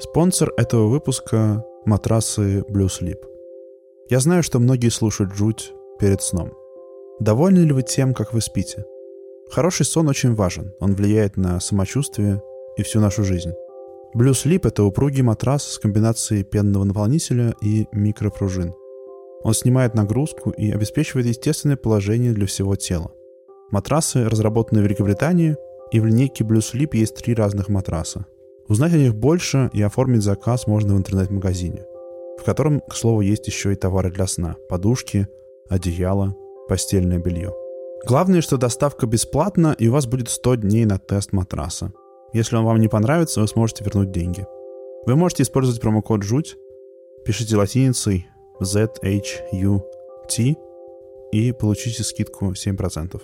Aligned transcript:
Спонсор 0.00 0.52
этого 0.56 0.86
выпуска— 0.86 1.64
матрасы 1.84 2.60
Blue 2.70 2.86
Sleep. 2.86 3.18
Я 4.08 4.20
знаю, 4.20 4.44
что 4.44 4.60
многие 4.60 4.90
слушают 4.90 5.34
жуть 5.34 5.72
перед 5.98 6.22
сном. 6.22 6.52
Довольны 7.18 7.58
ли 7.58 7.72
вы 7.72 7.82
тем, 7.82 8.14
как 8.14 8.32
вы 8.32 8.40
спите? 8.40 8.84
Хороший 9.50 9.84
сон 9.84 10.06
очень 10.06 10.36
важен. 10.36 10.72
Он 10.78 10.94
влияет 10.94 11.36
на 11.36 11.58
самочувствие 11.58 12.40
и 12.76 12.84
всю 12.84 13.00
нашу 13.00 13.24
жизнь. 13.24 13.50
Blue 14.14 14.30
Sleep— 14.30 14.60
это 14.68 14.84
упругий 14.84 15.22
матрас 15.22 15.64
с 15.64 15.78
комбинацией 15.80 16.44
пенного 16.44 16.84
наполнителя 16.84 17.56
и 17.60 17.88
микропружин. 17.90 18.74
Он 19.42 19.52
снимает 19.52 19.94
нагрузку 19.94 20.50
и 20.50 20.70
обеспечивает 20.70 21.26
естественное 21.26 21.76
положение 21.76 22.32
для 22.32 22.46
всего 22.46 22.76
тела. 22.76 23.10
Матрасы 23.72 24.28
разработаны 24.28 24.80
в 24.80 24.84
Великобритании, 24.84 25.56
и 25.90 25.98
в 25.98 26.06
линейке 26.06 26.44
Blue 26.44 26.60
Sleep 26.60 26.90
есть 26.92 27.16
три 27.16 27.34
разных 27.34 27.68
матраса. 27.68 28.26
Узнать 28.68 28.92
о 28.92 28.98
них 28.98 29.14
больше 29.14 29.70
и 29.72 29.80
оформить 29.80 30.22
заказ 30.22 30.66
можно 30.66 30.94
в 30.94 30.98
интернет-магазине, 30.98 31.86
в 32.38 32.44
котором, 32.44 32.80
к 32.80 32.94
слову, 32.94 33.22
есть 33.22 33.46
еще 33.46 33.72
и 33.72 33.76
товары 33.76 34.10
для 34.10 34.26
сна– 34.26 34.56
подушки, 34.68 35.26
одеяло, 35.70 36.36
постельное 36.68 37.18
белье. 37.18 37.54
Главное, 38.06 38.42
что 38.42 38.58
доставка 38.58 39.06
бесплатна, 39.06 39.74
и 39.78 39.88
у 39.88 39.92
вас 39.92 40.06
будет 40.06 40.28
100 40.28 40.56
дней 40.56 40.84
на 40.84 40.98
тест 40.98 41.32
матраса. 41.32 41.92
Если 42.34 42.56
он 42.56 42.64
вам 42.66 42.78
не 42.78 42.88
понравится, 42.88 43.40
вы 43.40 43.48
сможете 43.48 43.84
вернуть 43.84 44.12
деньги. 44.12 44.46
Вы 45.06 45.16
можете 45.16 45.44
использовать 45.44 45.80
промокод 45.80 46.22
«Жуть», 46.22 46.58
пишите 47.24 47.56
латиницей 47.56 48.26
ZHUT 48.60 49.80
и 51.32 51.52
получите 51.52 52.02
скидку 52.02 52.52
7%. 52.52 53.20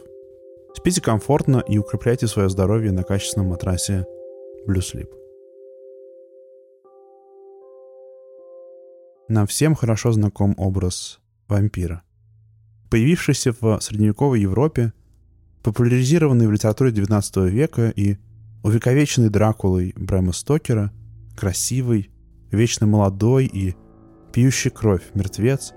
Спите 0.74 1.02
комфортно 1.02 1.62
и 1.68 1.76
укрепляйте 1.76 2.26
свое 2.28 2.48
здоровье 2.48 2.92
на 2.92 3.02
качественном 3.02 3.48
матрасе 3.48 4.06
Blue 4.66 4.80
Sleep. 4.80 5.23
Нам 9.28 9.46
всем 9.46 9.75
хорошо 9.75 10.12
знаком 10.12 10.55
образ 10.58 11.19
вампира. 11.48 12.03
Появившийся 12.91 13.55
в 13.58 13.81
средневековой 13.81 14.42
Европе, 14.42 14.92
популяризированный 15.62 16.47
в 16.47 16.53
литературе 16.53 16.91
XIX 16.91 17.48
века 17.48 17.89
и 17.89 18.19
увековеченный 18.62 19.31
Дракулой 19.31 19.94
Брэма 19.97 20.33
Стокера, 20.33 20.92
красивый, 21.36 22.11
вечно 22.50 22.86
молодой 22.86 23.47
и 23.47 23.75
пьющий 24.33 24.70
кровь 24.70 25.03
мертвец 25.14 25.72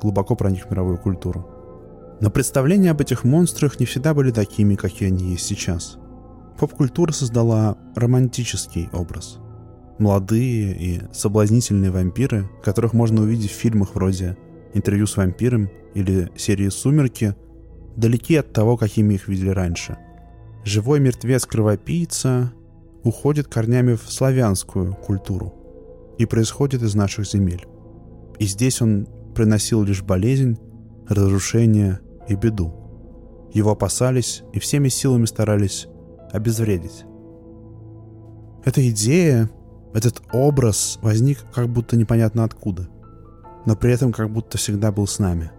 глубоко 0.00 0.36
проник 0.36 0.66
в 0.66 0.70
мировую 0.70 0.98
культуру. 0.98 1.48
Но 2.20 2.30
представления 2.30 2.90
об 2.90 3.00
этих 3.00 3.24
монстрах 3.24 3.80
не 3.80 3.86
всегда 3.86 4.12
были 4.12 4.32
такими, 4.32 4.74
какие 4.74 5.08
они 5.08 5.30
есть 5.30 5.46
сейчас. 5.46 5.96
Поп-культура 6.58 7.12
создала 7.12 7.78
романтический 7.96 8.90
образ. 8.92 9.38
Молодые 10.02 10.76
и 10.76 11.00
соблазнительные 11.12 11.92
вампиры, 11.92 12.50
которых 12.64 12.92
можно 12.92 13.22
увидеть 13.22 13.52
в 13.52 13.54
фильмах 13.54 13.94
вроде 13.94 14.36
«Интервью 14.74 15.06
с 15.06 15.16
вампиром» 15.16 15.70
или 15.94 16.28
серии 16.34 16.70
«Сумерки», 16.70 17.36
далеки 17.94 18.34
от 18.34 18.52
того, 18.52 18.76
какими 18.76 19.14
их 19.14 19.28
видели 19.28 19.50
раньше. 19.50 19.96
Живой 20.64 20.98
мертвец-кровопийца 20.98 22.52
уходит 23.04 23.46
корнями 23.46 23.94
в 23.94 24.10
славянскую 24.10 24.92
культуру 24.92 25.54
и 26.18 26.26
происходит 26.26 26.82
из 26.82 26.96
наших 26.96 27.28
земель. 27.28 27.64
И 28.40 28.46
здесь 28.46 28.82
он 28.82 29.06
приносил 29.36 29.84
лишь 29.84 30.02
болезнь, 30.02 30.58
разрушение 31.08 32.00
и 32.28 32.34
беду. 32.34 32.74
Его 33.52 33.70
опасались 33.70 34.42
и 34.52 34.58
всеми 34.58 34.88
силами 34.88 35.26
старались 35.26 35.86
обезвредить. 36.32 37.04
Эта 38.64 38.90
идея, 38.90 39.48
этот 39.94 40.22
образ 40.32 40.98
возник 41.02 41.38
как 41.52 41.68
будто 41.68 41.96
непонятно 41.96 42.44
откуда, 42.44 42.88
но 43.66 43.76
при 43.76 43.92
этом 43.92 44.12
как 44.12 44.30
будто 44.30 44.58
всегда 44.58 44.90
был 44.90 45.06
с 45.06 45.18
нами. 45.18 45.50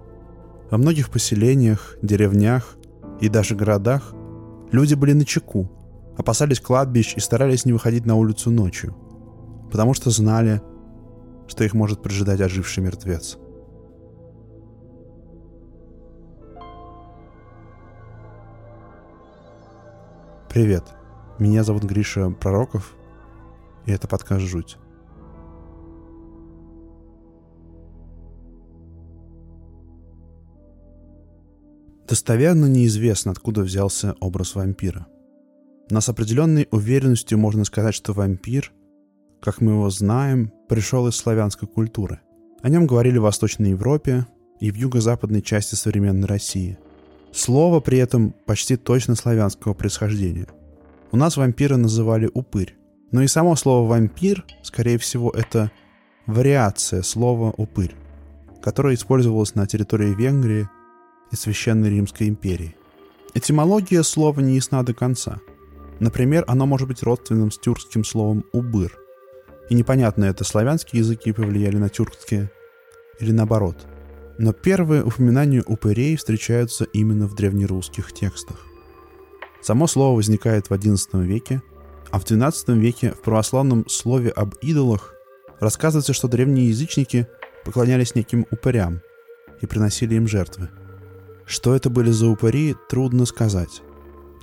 Во 0.72 0.78
многих 0.78 1.10
поселениях, 1.10 1.98
деревнях 2.02 2.78
и 3.22 3.30
даже 3.30 3.56
городах 3.56 4.14
люди 4.72 4.96
были 4.96 5.14
на 5.14 5.24
чеку, 5.24 5.70
опасались 6.18 6.60
кладбищ 6.60 7.14
и 7.16 7.20
старались 7.20 7.66
не 7.66 7.74
выходить 7.74 8.06
на 8.06 8.16
улицу 8.16 8.50
ночью, 8.50 8.96
потому 9.72 9.94
что 9.94 10.10
знали, 10.10 10.62
что 11.48 11.64
их 11.64 11.74
может 11.74 12.02
прожидать 12.02 12.42
оживший 12.42 12.84
мертвец. 12.84 13.38
Привет, 20.50 20.84
меня 21.40 21.64
зовут 21.64 21.84
Гриша 21.84 22.30
Пророков, 22.30 22.96
и 23.86 23.92
это 23.92 24.08
подкаст 24.08 24.46
«Жуть». 24.46 24.78
Достоверно 32.08 32.66
неизвестно, 32.66 33.32
откуда 33.32 33.62
взялся 33.62 34.16
образ 34.20 34.56
вампира. 34.56 35.08
Но 35.90 36.02
с 36.02 36.10
определенной 36.10 36.68
уверенностью 36.72 37.38
можно 37.38 37.66
сказать, 37.66 37.96
что 37.96 38.14
вампир, 38.14 38.72
как 39.42 39.62
мы 39.62 39.72
его 39.72 39.90
знаем, 39.90 40.52
пришел 40.70 41.08
из 41.08 41.16
славянской 41.16 41.68
культуры. 41.68 42.20
О 42.62 42.70
нем 42.70 42.86
говорили 42.86 43.18
в 43.18 43.24
Восточной 43.24 43.72
Европе 43.72 44.28
и 44.60 44.70
в 44.70 44.76
юго-западной 44.76 45.42
части 45.42 45.76
современной 45.76 46.28
России– 46.28 46.78
Слово 47.34 47.80
при 47.80 47.98
этом 47.98 48.36
почти 48.46 48.78
точно 48.78 49.16
славянского 49.16 49.74
происхождения. 49.74 50.46
У 51.12 51.18
нас 51.18 51.36
вампира 51.36 51.78
называли 51.78 52.30
упырь. 52.32 52.78
Но 53.14 53.22
и 53.22 53.28
само 53.28 53.56
слово 53.56 53.88
«вампир», 53.88 54.44
скорее 54.62 54.98
всего, 54.98 55.30
это 55.30 55.72
вариация 56.26 57.02
слова 57.02 57.54
«упырь», 57.56 57.96
которое 58.62 58.96
использовалось 58.96 59.56
на 59.56 59.66
территории 59.66 60.14
Венгрии 60.14 60.68
и 61.32 61.36
Священной 61.38 61.90
Римской 61.92 62.28
империи. 62.28 62.76
Этимология 63.34 64.04
слова 64.04 64.42
не 64.42 64.56
ясна 64.56 64.84
до 64.84 64.94
конца. 64.94 65.40
Например, 66.02 66.44
оно 66.48 66.66
может 66.66 66.90
быть 66.90 67.04
родственным 67.04 67.52
с 67.52 67.58
тюркским 67.58 68.04
словом 68.04 68.44
«убыр». 68.52 68.92
И 69.70 69.76
непонятно, 69.76 70.26
это 70.26 70.44
славянские 70.44 71.00
языки 71.00 71.32
повлияли 71.32 71.78
на 71.78 71.88
тюркские 71.88 72.52
или 73.22 73.32
наоборот– 73.32 73.88
но 74.38 74.52
первые 74.52 75.04
упоминания 75.04 75.64
упырей 75.66 76.16
встречаются 76.16 76.86
именно 76.86 77.28
в 77.28 77.36
древнерусских 77.36 78.14
текстах. 78.14 78.66
Само 79.62 79.88
слово 79.88 80.16
возникает 80.16 80.70
в 80.70 80.74
XI 80.74 81.24
веке, 81.24 81.62
а 82.14 82.20
в 82.20 82.26
XII 82.26 82.78
веке 82.78 83.12
в 83.12 83.24
православном 83.24 83.90
слове 83.90 84.30
об 84.30 84.54
идолах 84.62 85.16
рассказывается, 85.60 86.14
что 86.14 86.28
древние 86.28 86.70
язычники 86.70 87.28
поклонялись 87.66 88.14
неким 88.14 88.46
упырям 88.52 89.02
и 89.62 89.66
приносили 89.66 90.14
им 90.14 90.28
жертвы. 90.28 90.70
Что 91.48 91.76
это 91.76 91.90
были 91.90 92.12
за 92.12 92.28
упыри, 92.28 92.76
трудно 92.88 93.26
сказать. 93.26 93.82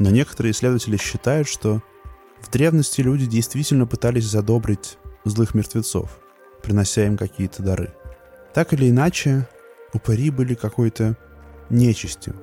Но 0.00 0.10
некоторые 0.10 0.50
исследователи 0.50 0.96
считают, 0.96 1.46
что 1.46 1.80
в 2.40 2.50
древности 2.50 3.02
люди 3.02 3.26
действительно 3.26 3.86
пытались 3.86 4.26
задобрить 4.26 4.98
злых 5.24 5.54
мертвецов, 5.54 6.18
принося 6.64 7.06
им 7.06 7.16
какие-то 7.16 7.62
дары. 7.62 7.94
Так 8.52 8.72
или 8.72 8.90
иначе, 8.90 9.46
упыри 9.94 10.30
были 10.30 10.54
какой-то 10.54 11.16
нечистью, 11.68 12.34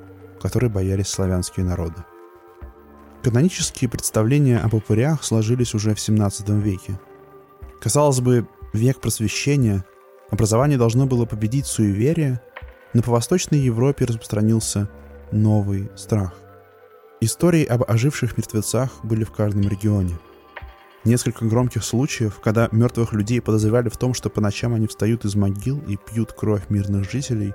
которой 0.41 0.69
боялись 0.69 1.09
славянские 1.09 1.65
народы. 1.65 2.05
Канонические 3.23 3.89
представления 3.89 4.59
об 4.59 4.73
упырях 4.73 5.23
сложились 5.23 5.73
уже 5.73 5.93
в 5.93 5.99
17 5.99 6.49
веке. 6.49 6.99
Казалось 7.81 8.21
бы, 8.21 8.47
век 8.73 8.99
просвещения, 8.99 9.85
образование 10.29 10.77
должно 10.77 11.05
было 11.05 11.25
победить 11.25 11.65
суеверие, 11.65 12.41
но 12.93 13.01
по 13.01 13.11
Восточной 13.11 13.59
Европе 13.59 14.05
распространился 14.05 14.89
новый 15.31 15.89
страх. 15.95 16.33
Истории 17.19 17.65
об 17.65 17.83
оживших 17.89 18.37
мертвецах 18.37 19.03
были 19.03 19.23
в 19.23 19.31
каждом 19.31 19.67
регионе– 19.67 20.17
Несколько 21.07 21.45
громких 21.45 21.85
случаев, 21.85 22.41
когда 22.43 22.67
мертвых 22.73 23.13
людей 23.13 23.39
подозревали 23.39 23.87
в 23.87 23.95
том, 23.95 24.13
что 24.13 24.29
по 24.29 24.41
ночам 24.41 24.73
они 24.73 24.87
встают 24.87 25.23
из 25.23 25.35
могил 25.35 25.79
и 25.87 25.95
пьют 25.95 26.33
кровь 26.33 26.63
мирных 26.67 27.09
жителей, 27.09 27.53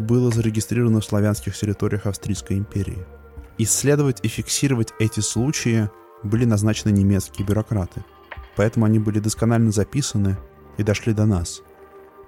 было 0.00 0.32
зарегистрировано 0.32 1.00
в 1.00 1.04
славянских 1.04 1.56
территориях 1.56 2.06
Австрийской 2.06 2.58
империи. 2.58 2.98
Исследовать 3.58 4.20
и 4.22 4.28
фиксировать 4.28 4.92
эти 4.98 5.20
случаи 5.20 5.90
были 6.22 6.44
назначены 6.44 6.90
немецкие 6.90 7.46
бюрократы, 7.46 8.04
поэтому 8.56 8.86
они 8.86 8.98
были 8.98 9.18
досконально 9.18 9.72
записаны 9.72 10.36
и 10.78 10.82
дошли 10.82 11.12
до 11.12 11.26
нас. 11.26 11.62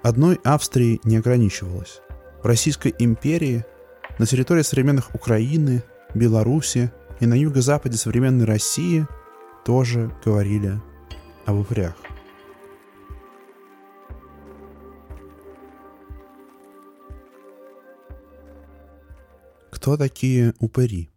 Одной 0.03 0.39
Австрии 0.43 1.01
не 1.03 1.17
ограничивалось. 1.17 2.01
В 2.43 2.45
Российской 2.45 2.93
империи, 2.99 3.65
на 4.19 4.25
территории 4.25 4.61
современных 4.61 5.15
Украины, 5.15 5.83
Беларуси 6.13 6.91
и 7.19 7.25
на 7.25 7.33
юго-западе 7.33 7.97
современной 7.97 8.45
России– 8.45 9.07
тоже 9.65 10.15
говорили 10.23 10.79
об 11.45 11.57
упырях. 11.57 11.95
Кто 19.71 19.97
такие 19.97 20.53
упыри? 20.59 21.09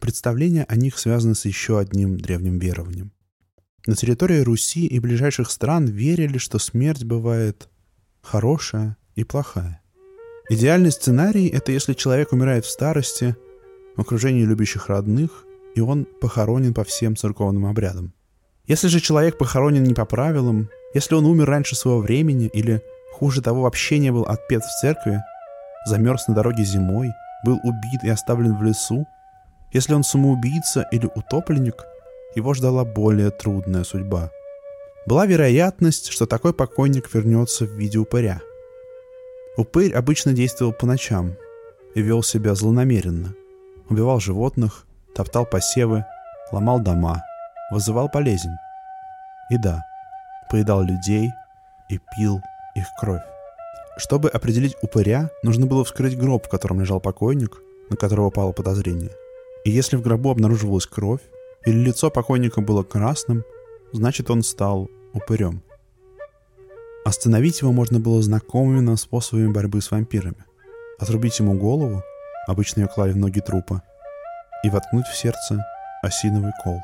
Представление 0.00 0.64
о 0.64 0.76
них 0.76 0.98
связано 0.98 1.34
с 1.34 1.44
еще 1.44 1.78
одним 1.78 2.18
древним 2.18 2.58
верованием. 2.58 3.12
На 3.86 3.94
территории 3.94 4.40
Руси 4.40 4.86
и 4.86 4.98
ближайших 4.98 5.50
стран 5.50 5.86
верили, 5.86 6.38
что 6.38 6.58
смерть 6.58 7.04
бывает 7.04 7.68
хорошая 8.20 8.96
и 9.14 9.24
плохая. 9.24 9.80
Идеальный 10.48 10.92
сценарий— 10.92 11.48
это 11.52 11.72
если 11.72 11.94
человек 11.94 12.32
умирает 12.32 12.64
в 12.64 12.70
старости, 12.70 13.36
в 13.96 14.00
окружении 14.00 14.44
любящих 14.44 14.88
родных, 14.88 15.44
и 15.74 15.80
он 15.80 16.06
похоронен 16.20 16.74
по 16.74 16.84
всем 16.84 17.16
церковным 17.16 17.66
обрядам. 17.66 18.12
Если 18.66 18.88
же 18.88 19.00
человек 19.00 19.38
похоронен 19.38 19.84
не 19.84 19.94
по 19.94 20.04
правилам, 20.04 20.68
если 20.94 21.14
он 21.14 21.24
умер 21.24 21.46
раньше 21.46 21.76
своего 21.76 22.00
времени 22.00 22.50
или, 22.52 22.82
хуже 23.12 23.40
того, 23.40 23.62
вообще 23.62 23.98
не 23.98 24.10
был 24.10 24.22
отпет 24.22 24.62
в 24.62 24.80
церкви, 24.80 25.22
замерз 25.86 26.26
на 26.28 26.34
дороге 26.34 26.64
зимой, 26.64 27.10
был 27.44 27.58
убит 27.62 28.02
и 28.02 28.08
оставлен 28.08 28.56
в 28.56 28.62
лесу, 28.62 29.06
если 29.72 29.94
он 29.94 30.04
самоубийца 30.04 30.86
или 30.92 31.08
утопленник, 31.14 31.84
его 32.34 32.54
ждала 32.54 32.84
более 32.84 33.30
трудная 33.30 33.84
судьба. 33.84 34.30
Была 35.06 35.26
вероятность, 35.26 36.08
что 36.08 36.26
такой 36.26 36.52
покойник 36.52 37.12
вернется 37.14 37.64
в 37.64 37.70
виде 37.70 37.98
упыря. 37.98 38.40
Упырь 39.56 39.94
обычно 39.94 40.32
действовал 40.32 40.72
по 40.72 40.86
ночам 40.86 41.36
и 41.94 42.02
вел 42.02 42.22
себя 42.22 42.54
злонамеренно. 42.54 43.34
Убивал 43.88 44.20
животных, 44.20 44.84
топтал 45.14 45.46
посевы, 45.46 46.04
ломал 46.52 46.80
дома, 46.80 47.22
вызывал 47.70 48.10
болезнь. 48.12 48.50
И 49.50 49.56
да, 49.56 49.84
поедал 50.50 50.82
людей 50.82 51.30
и 51.88 51.98
пил 52.16 52.40
их 52.74 52.86
кровь. 53.00 53.22
Чтобы 53.96 54.28
определить 54.28 54.76
упыря, 54.82 55.30
нужно 55.42 55.66
было 55.66 55.84
вскрыть 55.84 56.18
гроб, 56.18 56.46
в 56.46 56.50
котором 56.50 56.80
лежал 56.80 57.00
покойник, 57.00 57.56
на 57.88 57.96
которого 57.96 58.30
пало 58.30 58.52
подозрение. 58.52 59.12
И 59.66 59.70
если 59.70 59.96
в 59.96 60.00
гробу 60.00 60.30
обнаруживалась 60.30 60.86
кровь, 60.86 61.22
или 61.64 61.76
лицо 61.76 62.08
покойника 62.08 62.60
было 62.60 62.84
красным, 62.84 63.42
значит 63.92 64.30
он 64.30 64.44
стал 64.44 64.88
упырем. 65.12 65.60
Остановить 67.04 67.62
его 67.62 67.72
можно 67.72 67.98
было 67.98 68.22
знакомыми 68.22 68.78
нам 68.78 68.96
способами 68.96 69.50
борьбы 69.50 69.82
с 69.82 69.90
вампирами. 69.90 70.44
Отрубить 71.00 71.40
ему 71.40 71.58
голову, 71.58 72.04
обычно 72.46 72.82
ее 72.82 72.86
клали 72.86 73.10
в 73.10 73.16
ноги 73.16 73.40
трупа, 73.40 73.82
и 74.62 74.70
воткнуть 74.70 75.06
в 75.06 75.16
сердце 75.16 75.60
осиновый 76.00 76.52
кол. 76.62 76.78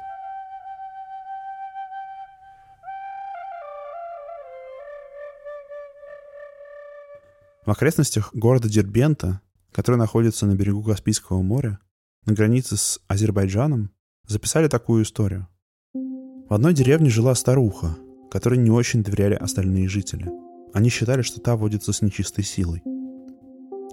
В 7.65 7.71
окрестностях 7.71 8.35
города 8.35 8.69
Дербента, 8.69 9.41
который 9.71 9.99
находится 9.99 10.47
на 10.47 10.57
берегу 10.57 10.83
Каспийского 10.83 11.43
моря, 11.43 11.79
на 12.25 12.35
границе 12.35 12.77
с 12.77 13.01
Азербайджаном, 13.09 13.91
записали 14.27 14.69
такую 14.69 15.03
историю. 15.03 15.49
В 15.95 16.55
одной 16.55 16.75
деревне 16.75 17.11
жила 17.11 17.35
старуха, 17.35 17.97
которой 18.31 18.59
не 18.59 18.71
очень 18.71 19.03
доверяли 19.03 19.35
остальные 19.35 19.89
жители. 19.89 20.31
Они 20.73 20.89
считали, 20.89 21.23
что 21.23 21.41
та 21.41 21.57
водится 21.57 21.93
с 21.93 22.03
нечистой 22.03 22.45
силой. 22.45 22.83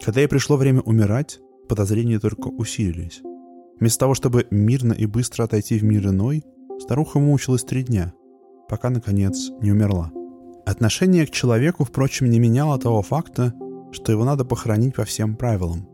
Когда 0.04 0.22
ей 0.22 0.28
пришло 0.28 0.58
время 0.58 0.82
умирать, 0.82 1.40
подозрения 1.68 2.20
только 2.20 2.48
усилились. 2.48 3.22
Вместо 3.80 4.00
того, 4.00 4.14
чтобы 4.14 4.48
мирно 4.52 4.94
и 4.94 5.06
быстро 5.06 5.44
отойти 5.44 5.80
в 5.80 5.84
мир 5.84 6.08
иной, 6.08 6.44
старуха 6.80 7.20
мучилась 7.20 7.64
три 7.64 7.84
дня, 7.84 8.14
пока, 8.68 8.90
наконец, 8.90 9.50
не 9.62 9.72
умерла. 9.72 10.12
Отношение 10.66 11.26
к 11.26 11.32
человеку, 11.32 11.84
впрочем, 11.84 12.30
не 12.30 12.40
меняло 12.40 12.78
того 12.78 13.02
факта, 13.02 13.54
что 13.92 14.12
его 14.12 14.24
надо 14.24 14.46
похоронить 14.46 14.96
по 14.96 15.04
всем 15.04 15.36
правилам. 15.36 15.89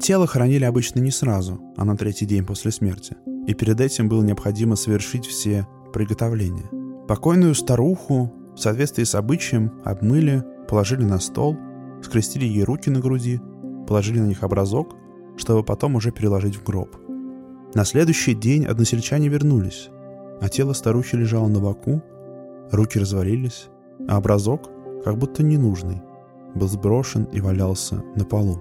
Тело 0.00 0.26
хоронили 0.26 0.64
обычно 0.64 1.00
не 1.00 1.10
сразу, 1.10 1.60
а 1.76 1.84
на 1.84 1.96
третий 1.96 2.26
день 2.26 2.44
после 2.44 2.70
смерти, 2.70 3.16
и 3.46 3.54
перед 3.54 3.80
этим 3.80 4.08
было 4.08 4.22
необходимо 4.22 4.76
совершить 4.76 5.26
все 5.26 5.66
приготовления. 5.92 6.70
Покойную 7.06 7.54
старуху 7.54 8.32
в 8.54 8.58
соответствии 8.58 9.04
с 9.04 9.14
обычаем 9.14 9.72
обмыли, 9.84 10.42
положили 10.68 11.04
на 11.04 11.18
стол, 11.18 11.56
скрестили 12.02 12.44
ей 12.44 12.64
руки 12.64 12.90
на 12.90 13.00
груди, 13.00 13.40
положили 13.86 14.20
на 14.20 14.26
них 14.26 14.42
образок, 14.42 14.96
чтобы 15.36 15.64
потом 15.64 15.96
уже 15.96 16.10
переложить 16.10 16.56
в 16.56 16.64
гроб– 16.64 16.96
на 17.72 17.84
следующий 17.84 18.34
день 18.34 18.64
односельчане 18.64 19.28
вернулись, 19.28 19.90
а 20.40 20.48
тело 20.48 20.72
старухи 20.72 21.14
лежало 21.14 21.46
на 21.46 21.60
боку, 21.60 22.02
руки 22.72 22.98
развалились, 22.98 23.68
а 24.08 24.16
образок, 24.16 24.68
как 25.04 25.16
будто 25.16 25.44
ненужный, 25.44 26.02
был 26.56 26.66
сброшен 26.66 27.24
и 27.32 27.40
валялся 27.40 28.02
на 28.16 28.24
полу. 28.24 28.60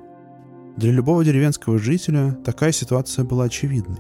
Для 0.80 0.92
любого 0.92 1.24
деревенского 1.24 1.78
жителя 1.78 2.31
такая 2.44 2.72
ситуация 2.72 3.26
была 3.26 3.44
очевидной. 3.44 4.00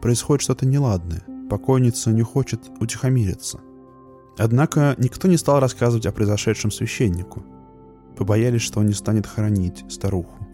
Происходит 0.00 0.42
что-то 0.42 0.64
неладное, 0.64 1.22
покойница 1.50 2.10
не 2.10 2.22
хочет 2.22 2.70
утихомириться. 2.80 3.60
Однако 4.38 4.94
никто 4.96 5.28
не 5.28 5.36
стал 5.36 5.60
рассказывать 5.60 6.06
о 6.06 6.12
произошедшем 6.12 6.70
священнику. 6.70 7.44
Побоялись, 8.16 8.62
что 8.62 8.80
он 8.80 8.86
не 8.86 8.94
станет 8.94 9.26
хоронить 9.26 9.84
старуху. 9.90 10.46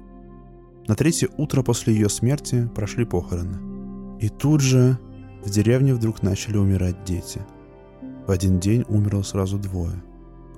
На 0.89 0.97
третье 0.97 1.29
утро 1.37 1.63
после 1.63 1.95
ее 1.95 2.09
смерти 2.09 2.69
прошли 2.75 3.05
похороны– 3.05 3.59
и 4.21 4.29
тут 4.29 4.61
же 4.61 4.99
в 5.45 5.51
деревне 5.51 5.95
вдруг 5.95 6.23
начали 6.23 6.57
умирать 6.57 7.05
дети. 7.05 7.43
В 8.27 8.31
один 8.31 8.59
день 8.59 8.85
умерло 8.89 9.23
сразу 9.23 9.59
двое. 9.59 10.03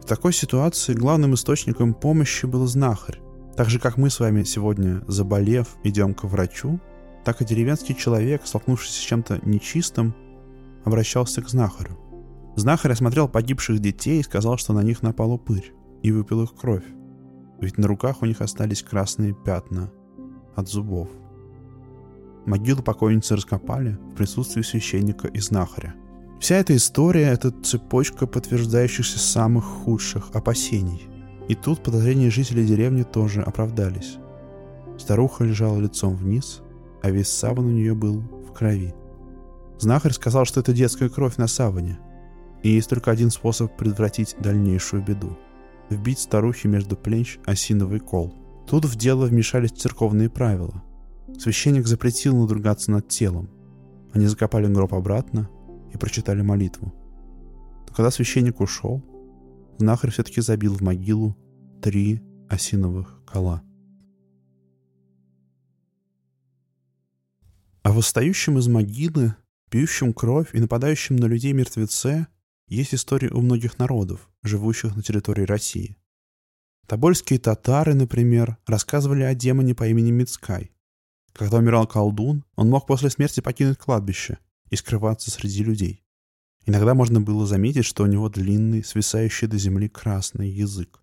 В 0.00 0.06
такой 0.06 0.32
ситуации 0.32 0.94
главным 0.94 1.34
источником 1.34 1.92
помощи 1.92 2.46
был 2.46 2.66
знахарь. 2.66 3.20
Так 3.58 3.70
же, 3.70 3.80
как 3.80 3.96
мы 3.96 4.08
с 4.08 4.20
вами 4.20 4.44
сегодня, 4.44 5.02
заболев, 5.08 5.78
идем 5.82 6.14
к 6.14 6.22
врачу, 6.22 6.78
так 7.24 7.42
и 7.42 7.44
деревенский 7.44 7.96
человек, 7.96 8.42
столкнувшийся 8.44 9.00
с 9.00 9.04
чем-то 9.04 9.40
нечистым, 9.42 10.14
обращался 10.84 11.42
к 11.42 11.48
знахарю. 11.48 11.98
Знахарь 12.54 12.92
осмотрел 12.92 13.28
погибших 13.28 13.80
детей 13.80 14.20
и 14.20 14.22
сказал, 14.22 14.58
что 14.58 14.74
на 14.74 14.84
них 14.84 15.02
напал 15.02 15.32
упырь, 15.32 15.72
и 16.04 16.12
выпил 16.12 16.44
их 16.44 16.54
кровь. 16.54 16.84
Ведь 17.60 17.78
на 17.78 17.88
руках 17.88 18.22
у 18.22 18.26
них 18.26 18.42
остались 18.42 18.84
красные 18.84 19.34
пятна 19.34 19.90
от 20.54 20.68
зубов. 20.68 21.08
Могилу 22.46 22.84
покойницы 22.84 23.34
раскопали 23.34 23.98
в 24.12 24.14
присутствии 24.14 24.62
священника 24.62 25.26
и 25.26 25.40
знахаря. 25.40 25.96
Вся 26.38 26.54
эта 26.58 26.76
история— 26.76 27.26
это 27.32 27.50
цепочка 27.50 28.28
подтверждающихся 28.28 29.18
самых 29.18 29.64
худших 29.64 30.30
опасений. 30.32 31.08
И 31.48 31.54
тут 31.54 31.82
подозрения 31.82 32.30
жителей 32.30 32.66
деревни 32.66 33.02
тоже 33.02 33.42
оправдались. 33.42 34.18
Старуха 34.98 35.44
лежала 35.44 35.78
лицом 35.78 36.14
вниз, 36.14 36.60
а 37.02 37.10
весь 37.10 37.28
саван 37.28 37.66
у 37.66 37.70
нее 37.70 37.94
был 37.94 38.20
в 38.46 38.52
крови. 38.52 38.94
Знахарь 39.78 40.12
сказал, 40.12 40.44
что 40.44 40.60
это 40.60 40.72
детская 40.72 41.08
кровь 41.08 41.36
на 41.36 41.46
саване, 41.46 41.98
и 42.62 42.68
есть 42.68 42.90
только 42.90 43.10
один 43.10 43.30
способ 43.30 43.76
предотвратить 43.76 44.36
дальнейшую 44.40 45.02
беду— 45.02 45.38
вбить 45.90 46.18
старухе 46.18 46.68
между 46.68 46.96
плеч 46.96 47.38
осиновый 47.46 48.00
кол. 48.00 48.34
Тут 48.66 48.84
в 48.84 48.96
дело 48.96 49.26
вмешались 49.26 49.70
церковные 49.70 50.28
правила. 50.28 50.82
Священник 51.38 51.86
запретил 51.86 52.36
надругаться 52.36 52.90
над 52.90 53.08
телом. 53.08 53.48
Они 54.12 54.26
закопали 54.26 54.66
гроб 54.66 54.92
обратно 54.94 55.48
и 55.92 55.96
прочитали 55.96 56.42
молитву. 56.42 56.92
Но 57.88 57.94
когда 57.94 58.10
священник 58.10 58.60
ушел, 58.60 59.02
знахарь 59.78 60.10
все-таки 60.10 60.40
забил 60.40 60.74
в 60.74 60.82
могилу 60.82 61.36
три 61.82 62.22
осиновых 62.48 63.24
кола. 63.24 63.62
А 67.82 67.92
восстающем 67.92 68.58
из 68.58 68.68
могилы, 68.68 69.34
пьющем 69.70 70.12
кровь 70.12 70.54
и 70.54 70.60
нападающем 70.60 71.16
на 71.16 71.26
людей 71.26 71.52
мертвеце 71.52 72.26
есть 72.66 72.94
истории 72.94 73.30
у 73.30 73.40
многих 73.40 73.78
народов, 73.78 74.28
живущих 74.42 74.94
на 74.94 75.02
территории 75.02 75.44
России. 75.44 75.96
Тобольские 76.86 77.38
татары, 77.38 77.94
например, 77.94 78.58
рассказывали 78.66 79.22
о 79.22 79.34
демоне 79.34 79.74
по 79.74 79.86
имени 79.86 80.10
Мицкай, 80.10 80.72
когда 81.38 81.58
умирал 81.58 81.86
колдун, 81.86 82.44
он 82.56 82.68
мог 82.68 82.88
после 82.88 83.10
смерти 83.10 83.40
покинуть 83.40 83.78
кладбище 83.78 84.38
и 84.70 84.76
скрываться 84.76 85.30
среди 85.30 85.62
людей. 85.62 86.04
Иногда 86.68 86.92
можно 86.92 87.18
было 87.18 87.46
заметить, 87.46 87.86
что 87.86 88.02
у 88.02 88.06
него 88.06 88.28
длинный, 88.28 88.84
свисающий 88.84 89.48
до 89.48 89.56
земли 89.56 89.88
красный 89.88 90.50
язык. 90.50 91.02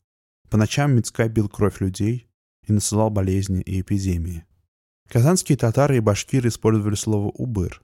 По 0.51 0.57
ночам 0.57 0.95
Мицкай 0.95 1.27
бил 1.27 1.49
кровь 1.49 1.81
людей 1.81 2.29
и 2.67 2.71
насылал 2.71 3.09
болезни 3.09 3.63
и 3.63 3.81
эпидемии. 3.81 4.45
Казанские 5.09 5.57
татары 5.57 5.97
и 5.97 6.01
башкиры 6.01 6.49
использовали 6.49 6.93
слово 6.93 7.31
«убыр». 7.31 7.81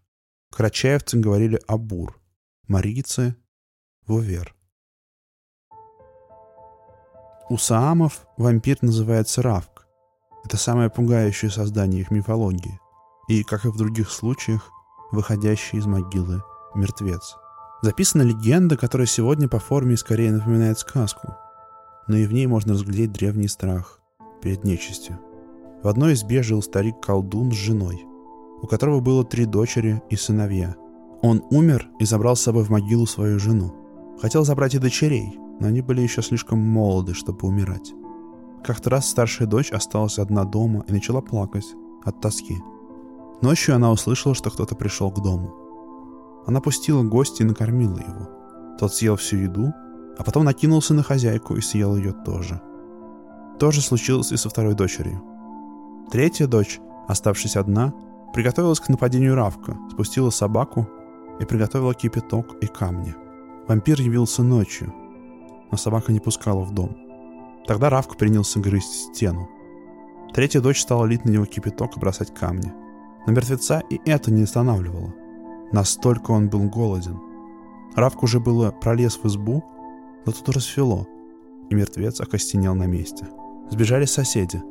Карачаевцы 0.51 1.17
говорили 1.17 1.59
«абур», 1.65 2.21
марийцы— 2.67 3.35
«вувер». 4.05 4.53
У 7.50 7.57
саамов 7.57 8.27
вампир 8.38 8.77
называется 8.81 9.41
равк, 9.41 9.88
это 10.45 10.55
самое 10.55 10.91
пугающее 10.91 11.50
создание 11.50 12.01
их 12.01 12.11
мифологии. 12.11 12.79
И, 13.27 13.41
как 13.43 13.65
и 13.65 13.69
в 13.69 13.77
других 13.77 14.11
случаях, 14.11 14.69
выходящий 15.11 15.79
из 15.79 15.88
могилы 15.88 16.43
мертвец. 16.75 17.38
Записана 17.81 18.21
легенда, 18.21 18.77
которая 18.77 19.07
сегодня 19.07 19.47
по 19.47 19.57
форме 19.57 19.97
скорее 19.97 20.31
напоминает 20.31 20.77
сказку, 20.77 21.35
но 22.07 22.15
и 22.15 22.27
в 22.27 22.33
ней 22.33 22.45
можно 22.45 22.73
разглядеть 22.73 23.11
древний 23.11 23.47
страх 23.47 24.00
перед 24.43 24.63
нечистью. 24.63 25.19
В 25.81 25.88
одной 25.88 26.13
избе 26.13 26.43
жил 26.43 26.61
старик-колдун 26.61 27.51
с 27.51 27.55
женой, 27.55 28.05
у 28.61 28.67
которого 28.67 29.00
было 29.00 29.25
три 29.25 29.45
дочери 29.45 30.00
и 30.11 30.15
сыновья. 30.15 30.75
Он 31.23 31.43
умер 31.50 31.89
и 32.00 32.05
забрал 32.05 32.35
с 32.35 32.41
собой 32.41 32.65
в 32.65 32.69
могилу 32.69 33.07
свою 33.07 33.39
жену. 33.39 33.73
Хотел 34.21 34.45
забрать 34.45 34.75
и 34.75 34.79
дочерей, 34.79 35.39
но 35.59 35.67
они 35.67 35.81
были 35.81 36.01
еще 36.01 36.21
слишком 36.21 36.59
молоды, 36.59 37.15
чтобы 37.15 37.47
умирать. 37.47 37.93
Как-то 38.63 38.91
раз 38.91 39.09
старшая 39.09 39.47
дочь 39.47 39.71
осталась 39.71 40.19
одна 40.19 40.43
дома 40.43 40.85
и 40.88 40.93
начала 40.93 41.21
плакать 41.21 41.65
от 42.03 42.21
тоски. 42.21 42.59
Ночью 43.41 43.73
она 43.73 43.91
услышала, 43.91 44.35
что 44.35 44.51
кто-то 44.51 44.75
пришел 44.75 45.11
к 45.11 45.19
дому. 45.19 45.61
Она 46.45 46.62
пустила 46.62 47.03
гостя 47.03 47.43
и 47.43 47.48
накормила 47.48 47.98
его. 47.98 48.29
Тот 48.79 48.93
съел 48.93 49.15
всю 49.15 49.38
еду, 49.38 49.74
а 50.17 50.24
потом 50.24 50.43
накинулся 50.43 50.93
на 50.93 51.03
хозяйку 51.03 51.55
и 51.55 51.62
съел 51.62 51.95
ее 51.95 52.12
тоже. 52.12 52.62
То 53.60 53.71
же 53.71 53.81
случилось 53.81 54.31
и 54.31 54.38
со 54.38 54.50
второй 54.50 54.74
дочерью. 54.74 55.21
Третья 56.12 56.48
дочь, 56.48 56.79
оставшись 57.07 57.55
одна, 57.55 57.93
приготовилась 58.33 58.79
к 58.79 58.89
нападению 58.89 59.36
Равка, 59.36 59.77
спустила 59.91 60.29
собаку 60.29 60.89
и 61.39 61.45
приготовила 61.45 61.93
кипяток 61.93 62.55
и 62.62 62.67
камни. 62.67 63.15
Вампир 63.67 64.01
явился 64.01 64.43
ночью, 64.43 64.93
но 65.71 65.77
собака 65.77 66.12
не 66.12 66.19
пускала 66.19 66.62
в 66.62 66.74
дом. 66.74 66.98
Тогда 67.67 67.89
Равка 67.89 68.15
принялся 68.15 68.60
грызть 68.60 69.13
стену. 69.13 69.48
Третья 70.33 70.62
дочь 70.62 70.81
стала 70.81 71.05
лить 71.05 71.25
на 71.25 71.29
него 71.29 71.45
кипяток 71.45 71.95
и 71.95 72.00
бросать 72.00 72.33
камни. 72.33 72.74
Но 73.27 73.33
мертвеца 73.33 73.83
и 73.89 74.00
это 74.05 74.31
не 74.31 74.43
останавливало. 74.43 75.13
Настолько 75.72 76.32
он 76.32 76.50
был 76.50 76.70
голоден. 76.70 77.20
Равк 77.96 78.24
уже 78.24 78.40
было 78.40 78.72
пролез 78.72 79.18
в 79.18 79.25
избу, 79.28 79.63
но 80.25 80.32
тут 80.32 80.50
рассвело, 80.50 81.08
и 81.70 81.75
мертвец 81.75 82.20
окостенел 82.20 82.75
на 82.75 82.86
месте. 82.86 83.28
Сбежали 83.70 84.06
соседи. 84.06 84.62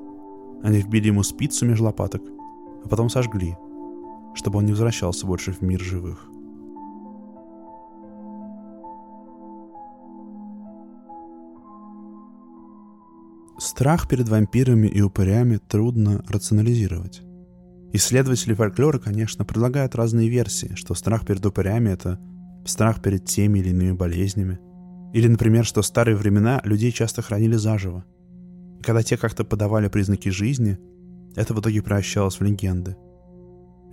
Они 0.62 0.78
вбили 0.78 1.09
ему 1.09 1.23
спицу 1.23 1.66
между 1.66 1.85
лопаток, 1.85 2.23
а 2.85 2.88
потом 2.88 3.09
сожгли, 3.09 3.57
чтобы 4.35 4.59
он 4.59 4.66
не 4.66 4.73
возвращался 4.73 5.26
больше 5.26 5.52
в 5.52 5.62
мир 5.62 5.80
живых. 5.80 6.26
Страх 13.59 14.09
перед 14.09 14.28
вампирами 14.28 14.87
и 14.87 15.02
упырями 15.02 15.59
трудно 15.59 16.25
рационализировать. 16.28 17.23
Исследователи 17.92 18.54
фольклора, 18.54 18.99
конечно, 18.99 19.44
предлагают 19.44 19.94
разные 19.94 20.28
версии, 20.28 20.75
что 20.75 20.94
страх 20.94 21.26
перед 21.26 21.44
упырями— 21.44 21.88
это 21.90 22.20
страх 22.64 23.02
перед 23.02 23.25
теми 23.25 23.59
или 23.59 23.70
иными 23.70 23.92
болезнями. 23.92 24.59
Или, 25.12 25.26
например, 25.26 25.64
что 25.64 25.82
в 25.82 25.87
старые 25.87 26.16
времена 26.16 26.61
людей 26.64 26.92
часто 26.92 27.23
хранили 27.23 27.56
заживо. 27.56 28.04
И 28.78 28.82
когда 28.82 29.02
те 29.02 29.16
как-то 29.16 29.44
подавали 29.44 29.88
признаки 29.88 30.28
жизни, 30.28 30.78
это 31.35 31.52
в 31.52 31.61
итоге 31.61 31.82
превращалось 31.82 32.38
в 32.38 32.42
легенды. 32.42 32.97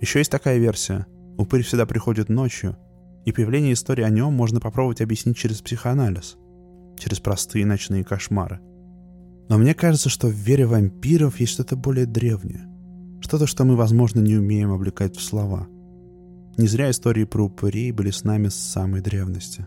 Еще 0.00 0.20
есть 0.20 0.30
такая 0.30 0.58
версия. 0.58 1.06
Упырь 1.36 1.62
всегда 1.62 1.86
приходит 1.86 2.28
ночью, 2.28 2.76
и 3.24 3.32
появление 3.32 3.72
истории 3.72 4.04
о 4.04 4.10
нем 4.10 4.32
можно 4.32 4.60
попробовать 4.60 5.00
объяснить 5.00 5.36
через 5.36 5.60
психоанализ, 5.60 6.36
через 6.98 7.20
простые 7.20 7.66
ночные 7.66 8.04
кошмары— 8.04 8.60
но 9.48 9.56
мне 9.56 9.74
кажется, 9.74 10.08
что 10.08 10.28
в 10.28 10.32
вере 10.32 10.66
вампиров 10.66 11.40
есть 11.40 11.52
что-то 11.52 11.74
более 11.74 12.06
древнее. 12.06 12.67
Что-то, 13.20 13.46
что 13.46 13.64
мы, 13.64 13.76
возможно, 13.76 14.20
не 14.20 14.36
умеем 14.36 14.70
облекать 14.72 15.16
в 15.16 15.22
слова. 15.22 15.66
Не 16.56 16.66
зря 16.66 16.90
истории 16.90 17.24
про 17.24 17.44
упырей 17.44 17.92
были 17.92 18.10
с 18.10 18.24
нами 18.24 18.48
с 18.48 18.54
самой 18.54 19.00
древности. 19.00 19.66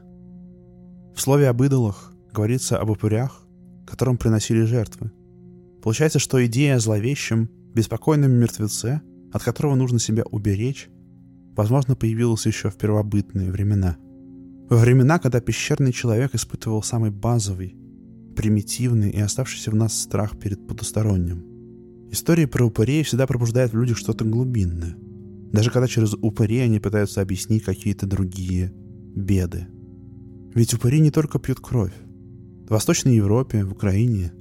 В 1.15 1.22
слове 1.22 1.50
об 1.50 1.62
идолах 1.63 2.13
говорится 2.34 2.77
об 2.77 2.89
упырях, 2.89 3.46
которым 3.86 4.17
приносили 4.17 4.63
жертвы. 4.63 5.12
Получается, 5.84 6.20
что 6.20 6.46
идея 6.46 6.75
о 6.75 6.79
зловещем, 6.79 7.50
беспокойном 7.74 8.31
мертвеце, 8.31 9.01
от 9.31 9.43
которого 9.43 9.75
нужно 9.75 10.00
себя 10.00 10.24
уберечь, 10.24 10.89
возможно, 11.55 11.96
появилась 11.96 12.46
еще 12.46 12.70
в 12.70 12.77
первобытные 12.77 13.51
времена. 13.51 13.98
Во 14.70 14.77
времена, 14.77 15.20
когда 15.20 15.41
пещерный 15.41 15.91
человек 15.91 16.36
испытывал 16.36 16.84
самый 16.84 17.12
базовый, 17.12 17.75
примитивный 18.36 19.12
и 19.12 19.20
оставшийся 19.20 19.72
в 19.72 19.75
нас 19.75 20.00
страх 20.00 20.39
перед 20.39 20.65
потусторонним. 20.67 21.50
Истории 22.12 22.44
про 22.44 22.65
упырей 22.65 23.03
всегда 23.03 23.25
пробуждают 23.25 23.72
в 23.72 23.77
людях 23.77 23.98
что-то 23.98 24.25
глубинное. 24.25 24.98
Даже 25.53 25.72
когда 25.72 25.88
через 25.88 26.13
упырей 26.13 26.65
они 26.65 26.80
пытаются 26.82 27.22
объяснить 27.22 27.63
какие-то 27.63 28.06
другие 28.06 28.74
беды. 29.15 29.68
Ведь 30.53 30.74
упыри 30.74 31.00
не 31.00 31.10
только 31.10 31.39
пьют 31.39 31.62
кровь. 31.62 31.94
В 32.68 32.72
Восточной 32.72 33.15
Европе, 33.15 33.63
в 33.63 33.72
Украине, 33.72 34.34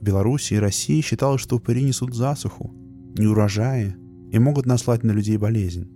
в 0.00 0.04
Беларуси 0.04 0.54
и 0.54 0.58
России 0.58 1.00
считалось, 1.00 1.40
что 1.40 1.56
упыри 1.56 1.82
несут 1.82 2.14
засуху, 2.14 2.74
неурожаи 3.16 3.96
и 4.30 4.38
могут 4.38 4.66
наслать 4.66 5.02
на 5.02 5.12
людей 5.12 5.38
болезнь. 5.38 5.88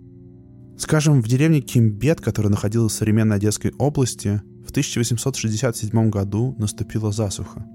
Скажем, 0.79 1.21
в 1.21 1.27
деревне 1.27 1.61
Кимбет, 1.61 2.21
которая 2.21 2.49
находилась 2.49 2.93
в 2.93 2.95
современной 2.95 3.35
Одесской 3.35 3.71
области, 3.77 4.41
в 4.65 4.71
1867 4.71 6.09
году 6.09 6.55
наступила 6.57 7.11
засуха. 7.11 7.67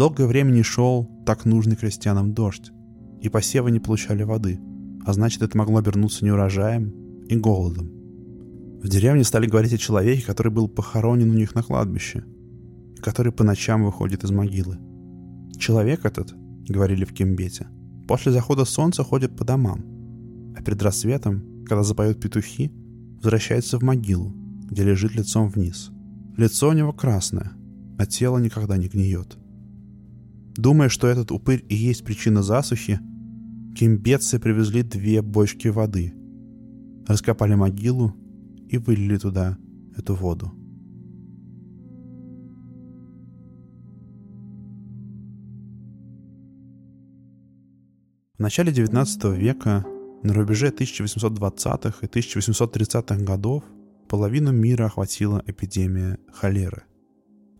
Долгое 0.00 0.26
время 0.26 0.50
не 0.50 0.62
шел 0.62 1.10
так 1.26 1.44
нужный 1.44 1.76
крестьянам 1.76 2.32
дождь, 2.32 2.72
и 3.20 3.28
посевы 3.28 3.70
не 3.70 3.80
получали 3.80 4.22
воды, 4.22 4.58
а 5.04 5.12
значит 5.12 5.42
это 5.42 5.58
могло 5.58 5.76
обернуться 5.76 6.24
неурожаем 6.24 6.88
и 7.28 7.36
голодом. 7.36 7.90
В 8.82 8.88
деревне 8.88 9.24
стали 9.24 9.44
говорить 9.44 9.74
о 9.74 9.76
человеке, 9.76 10.24
который 10.24 10.50
был 10.50 10.68
похоронен 10.68 11.30
у 11.30 11.34
них 11.34 11.54
на 11.54 11.62
кладбище, 11.62 12.24
и 12.96 13.00
который 13.02 13.30
по 13.30 13.44
ночам 13.44 13.84
выходит 13.84 14.24
из 14.24 14.30
могилы. 14.30 14.78
Человек 15.58 16.06
этот, 16.06 16.32
говорили 16.66 17.04
в 17.04 17.12
Кембете, 17.12 17.68
после 18.08 18.32
захода 18.32 18.64
солнца 18.64 19.04
ходит 19.04 19.36
по 19.36 19.44
домам, 19.44 19.84
а 20.56 20.62
перед 20.62 20.82
рассветом, 20.82 21.42
когда 21.66 21.82
запоют 21.82 22.22
петухи, 22.22 22.72
возвращается 23.16 23.78
в 23.78 23.82
могилу, 23.82 24.32
где 24.64 24.82
лежит 24.82 25.14
лицом 25.14 25.50
вниз– 25.50 25.90
Лицо 26.38 26.70
у 26.70 26.72
него 26.72 26.94
красное, 26.94 27.52
а 27.98 28.06
тело 28.06 28.38
никогда 28.38 28.78
не 28.78 28.88
гниет. 28.88 29.36
Думая, 30.60 30.90
что 30.90 31.06
этот 31.06 31.32
упырь 31.32 31.64
и 31.70 31.74
есть 31.74 32.04
причина 32.04 32.42
засухи, 32.42 33.00
кимбетцы 33.74 34.38
привезли 34.38 34.82
две 34.82 35.22
бочки 35.22 35.68
воды, 35.68 36.12
раскопали 37.06 37.54
могилу 37.54 38.14
и 38.68 38.76
вылили 38.76 39.16
туда 39.16 39.56
эту 39.96 40.14
воду. 40.14 40.52
В 48.36 48.42
начале 48.42 48.70
XIX 48.70 49.34
века, 49.34 49.86
на 50.22 50.34
рубеже 50.34 50.68
1820-х 50.68 52.00
и 52.02 52.06
1830-х 52.06 53.24
годов, 53.24 53.64
половину 54.10 54.52
мира 54.52 54.84
охватила 54.84 55.42
эпидемия 55.46 56.18
холеры. 56.30 56.82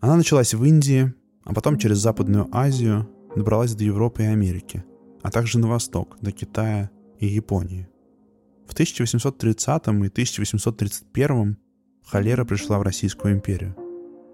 Она 0.01 0.17
началась 0.17 0.53
в 0.53 0.63
Индии, 0.63 1.15
а 1.43 1.53
потом 1.53 1.77
через 1.77 1.97
Западную 1.97 2.47
Азию 2.51 3.09
добралась 3.35 3.75
до 3.75 3.83
Европы 3.83 4.23
и 4.23 4.27
Америки, 4.27 4.83
а 5.21 5.31
также 5.31 5.59
на 5.59 5.67
восток, 5.67 6.17
до 6.21 6.31
Китая 6.31 6.89
и 7.19 7.27
Японии. 7.27 7.87
В 8.67 8.73
1830 8.73 9.87
и 9.87 10.07
1831 10.07 11.57
холера 12.03 12.45
пришла 12.45 12.79
в 12.79 12.83
Российскую 12.83 13.33
империю. 13.33 13.75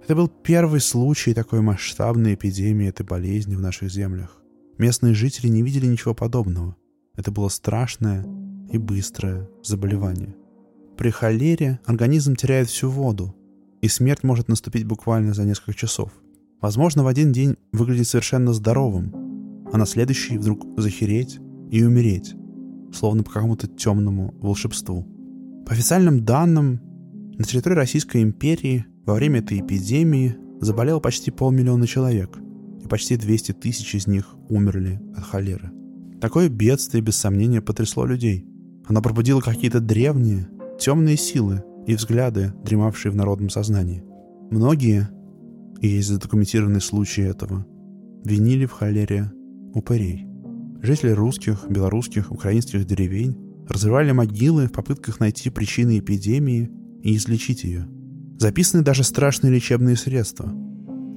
Это 0.04 0.16
был 0.16 0.28
первый 0.28 0.80
случай 0.80 1.34
такой 1.34 1.62
масштабной 1.62 2.36
эпидемии 2.36 2.88
этой 2.88 3.06
болезни 3.06 3.56
в 3.56 3.62
наших 3.62 3.92
землях. 3.92 4.38
Местные 4.78 5.14
жители 5.14 5.48
не 5.48 5.64
видели 5.64 5.88
ничего 5.88 6.14
подобного. 6.14 6.76
Это 7.16 7.32
было 7.32 7.50
страшное 7.50 8.26
и 8.72 8.78
быстрое 8.78 9.50
заболевание– 9.64 10.36
при 10.98 11.12
холере 11.12 11.80
организм 11.86 12.36
теряет 12.36 12.70
всю 12.70 12.90
воду, 12.90 13.36
и 13.84 13.88
смерть 13.88 14.24
может 14.24 14.48
наступить 14.48 14.84
буквально 14.84 15.36
за 15.36 15.44
несколько 15.44 15.76
часов. 15.76 16.12
Возможно, 16.62 17.04
в 17.04 17.08
один 17.08 17.32
день 17.32 17.56
выглядеть 17.72 18.08
совершенно 18.08 18.54
здоровым, 18.54 19.14
а 19.72 19.78
на 19.78 19.86
следующий 19.86 20.38
вдруг 20.38 20.66
захереть 20.80 21.40
и 21.72 21.84
умереть, 21.84 22.36
словно 22.94 23.24
по 23.24 23.32
какому-то 23.32 23.68
темному 23.68 24.34
волшебству. 24.40 25.06
По 25.66 25.74
официальным 25.74 26.26
данным, 26.26 26.82
на 27.38 27.44
территории 27.44 27.76
Российской 27.76 28.24
империи 28.24 28.86
во 29.06 29.14
время 29.14 29.40
этой 29.40 29.60
эпидемии 29.60 30.36
заболело 30.60 31.00
почти 31.00 31.30
полмиллиона 31.30 31.86
человек, 31.86 32.40
и 32.84 32.88
почти 32.88 33.18
200 33.18 33.54
тысяч 33.54 33.94
из 33.94 34.08
них 34.08 34.36
умерли 34.50 35.00
от 35.16 35.24
холеры. 35.24 35.72
Такое 36.20 36.50
бедствие, 36.50 37.04
без 37.04 37.16
сомнения, 37.18 37.62
потрясло 37.62 38.06
людей. 38.06 38.48
Оно 38.88 39.02
пробудило 39.02 39.42
какие-то 39.42 39.80
древние, 39.80 40.48
темные 40.80 41.18
силы 41.18 41.64
и 41.86 41.94
взгляды, 41.94 42.54
дремавшие 42.64 43.12
в 43.12 43.16
народном 43.16 43.50
сознании. 43.50 44.04
Многие, 44.50 45.10
и 45.82 45.88
есть 45.88 46.10
задокументированные 46.10 46.82
случаи 46.82 47.24
этого, 47.24 47.66
винили 48.24 48.66
в 48.66 48.72
холере 48.72 49.32
упырей. 49.74 50.28
Жители 50.82 51.12
русских, 51.12 51.66
белорусских, 51.70 52.32
украинских 52.32 52.86
деревень 52.86 53.38
разрывали 53.68 54.12
могилы 54.12 54.68
в 54.68 54.72
попытках 54.72 55.20
найти 55.20 55.50
причины 55.50 56.00
эпидемии 56.00 56.70
и 57.02 57.16
излечить 57.16 57.64
ее. 57.64 57.88
Записаны 58.38 58.84
даже 58.84 59.04
страшные 59.04 59.54
лечебные 59.54 59.96
средства, 59.96 60.54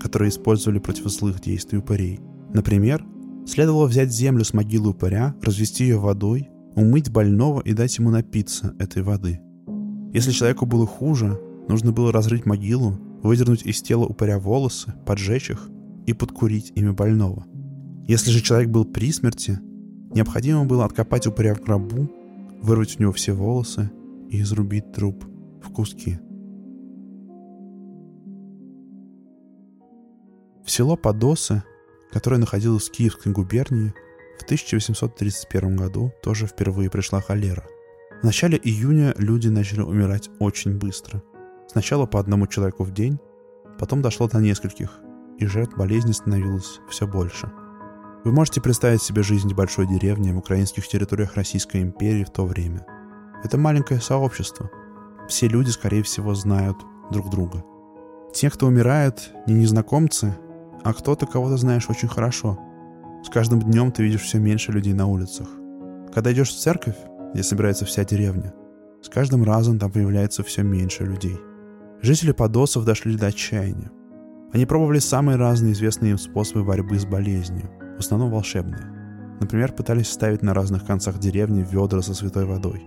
которые 0.01 0.31
использовали 0.31 0.79
против 0.79 1.09
злых 1.09 1.41
действий 1.41 1.79
упырей. 1.79 2.21
Например, 2.53 3.05
следовало 3.47 3.87
взять 3.87 4.13
землю 4.13 4.45
с 4.45 4.55
могилы 4.55 4.91
упыря, 4.91 5.35
развести 5.43 5.85
ее 5.85 5.99
водой, 5.99 6.49
умыть 6.75 7.11
больного 7.11 7.61
и 7.61 7.73
дать 7.73 7.99
ему 7.99 8.11
напиться 8.11 8.75
этой 8.79 9.03
воды– 9.03 9.41
Если 10.13 10.33
человеку 10.33 10.67
было 10.67 10.87
хуже, 10.87 11.41
нужно 11.69 11.93
было 11.93 12.11
разрыть 12.11 12.45
могилу, 12.45 12.99
выдернуть 13.23 13.65
из 13.67 13.83
тела 13.83 14.05
упыря 14.05 14.39
волосы, 14.39 14.95
поджечь 15.07 15.51
их 15.51 15.69
и 16.07 16.13
подкурить 16.13 16.73
ими 16.75 16.91
больного. 16.91 17.45
Если 18.07 18.31
же 18.31 18.41
человек 18.41 18.71
был 18.71 18.85
при 18.85 19.13
смерти, 19.13 19.59
необходимо 20.15 20.65
было 20.65 20.85
откопать 20.85 21.27
упыря 21.27 21.55
в 21.55 21.61
гробу, 21.61 22.11
вырвать 22.63 22.99
у 22.99 23.03
него 23.03 23.13
все 23.13 23.33
волосы 23.33 23.91
и 24.31 24.41
изрубить 24.41 24.93
труп 24.93 25.25
в 25.63 25.71
куски. 25.71 26.19
В 30.65 30.71
село 30.71 30.97
Подосы, 30.97 31.63
которое 32.13 32.39
находилось 32.39 32.89
в 32.89 32.93
Киевской 32.93 33.33
губернии, 33.33 33.93
в 34.39 34.45
1831 34.45 35.77
году 35.77 36.13
тоже 36.23 36.47
впервые 36.47 36.91
пришла 36.91 37.21
холера. 37.21 37.65
В 38.23 38.25
начале 38.25 38.59
июня 38.63 39.15
люди 39.19 39.49
начали 39.49 39.81
умирать 39.81 40.31
очень 40.39 40.79
быстро. 40.79 41.23
Сначала 41.71 42.05
по 42.05 42.19
одному 42.19 42.49
человеку 42.49 42.83
в 42.83 42.91
день, 42.91 43.21
потом 43.79 44.03
дошло 44.03 44.27
до 44.27 44.41
нескольких, 44.41 44.99
и 45.39 45.47
жертв 45.47 45.77
болезни 45.77 46.11
становилось 46.11 46.81
все 46.91 47.07
больше. 47.07 47.49
Вы 48.25 48.33
можете 48.33 48.61
представить 48.61 49.03
себе 49.03 49.23
жизнь 49.23 49.47
небольшой 49.47 49.87
деревни 49.87 50.33
в 50.33 50.39
украинских 50.39 50.89
территориях 50.89 51.37
Российской 51.37 51.83
империи 51.83 52.25
в 52.25 52.31
то 52.31 52.45
время. 52.45 52.85
Это 53.45 53.57
маленькое 53.57 54.01
сообщество. 54.01 54.69
Все 55.29 55.47
люди, 55.47 55.71
скорее 55.71 56.03
всего, 56.03 56.35
знают 56.35 56.77
друг 57.13 57.31
друга. 57.31 57.63
Те, 58.35 58.51
кто 58.51 58.67
умирает, 58.67 59.31
не 59.47 59.55
незнакомцы, 59.55 60.37
а 60.83 60.93
кто-то, 60.93 61.27
кого 61.27 61.51
ты 61.51 61.57
знаешь 61.57 61.89
очень 61.89 62.09
хорошо. 62.09 62.59
С 63.25 63.31
каждым 63.31 63.63
днем 63.63 63.93
ты 63.93 64.03
видишь 64.03 64.23
все 64.23 64.41
меньше 64.41 64.73
людей 64.73 64.93
на 64.93 65.07
улицах. 65.07 65.47
Когда 66.13 66.33
идешь 66.33 66.51
в 66.51 66.59
церковь, 66.59 66.97
где 67.33 67.45
собирается 67.45 67.85
вся 67.85 68.05
деревня, 68.05 68.55
с 69.03 69.09
каждым 69.09 69.45
разом 69.45 69.79
там 69.79 69.93
появляется 69.93 70.43
все 70.43 70.65
меньше 70.65 71.05
людей. 71.05 71.39
Жители 72.03 72.33
Подосов 72.33 72.87
дошли 72.87 73.15
до 73.17 73.27
отчаяния. 73.27 73.91
Они 74.53 74.65
пробовали 74.65 74.99
самые 74.99 75.37
разные 75.37 75.73
известные 75.73 76.13
им 76.13 76.19
способы 76.19 76.65
борьбы 76.65 76.99
с 76.99 77.05
болезнью, 77.05 77.71
в 77.97 78.01
основном 78.01 78.31
волшебные. 78.31 78.85
Например, 79.39 79.73
пытались 79.73 80.11
ставить 80.11 80.43
на 80.43 80.55
разных 80.55 80.87
концах 80.87 81.19
деревни 81.19 81.65
ведра 81.71 82.01
со 82.01 82.15
святой 82.15 82.47
водой. 82.47 82.87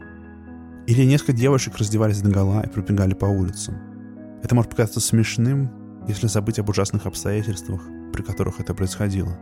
Или 0.87 1.05
несколько 1.05 1.33
девушек 1.33 1.77
раздевались 1.77 2.21
до 2.21 2.31
гола 2.31 2.63
и 2.63 2.69
пробегали 2.69 3.13
по 3.13 3.25
улицам. 3.25 3.75
Это 4.43 4.55
может 4.55 4.71
показаться 4.71 4.99
смешным, 4.99 6.03
если 6.07 6.27
забыть 6.27 6.59
об 6.59 6.69
ужасных 6.69 7.05
обстоятельствах, 7.05 7.81
при 8.11 8.23
которых 8.23 8.59
это 8.59 8.73
происходило. 8.73 9.39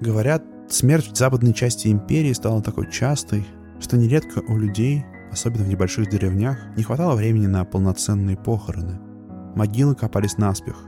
Говорят, 0.00 0.44
смерть 0.68 1.10
в 1.12 1.16
западной 1.16 1.54
части 1.54 1.88
империи 1.88 2.32
стала 2.34 2.62
такой 2.62 2.90
частой, 2.90 3.46
что 3.80 3.96
нередко 3.96 4.40
у 4.46 4.58
людей, 4.58 5.04
особенно 5.34 5.64
в 5.64 5.68
небольших 5.68 6.08
деревнях, 6.08 6.58
не 6.76 6.82
хватало 6.82 7.14
времени 7.14 7.46
на 7.46 7.64
полноценные 7.64 8.36
похороны– 8.38 8.98
Могилы 9.54 9.94
копались 9.94 10.36
наспех. 10.36 10.84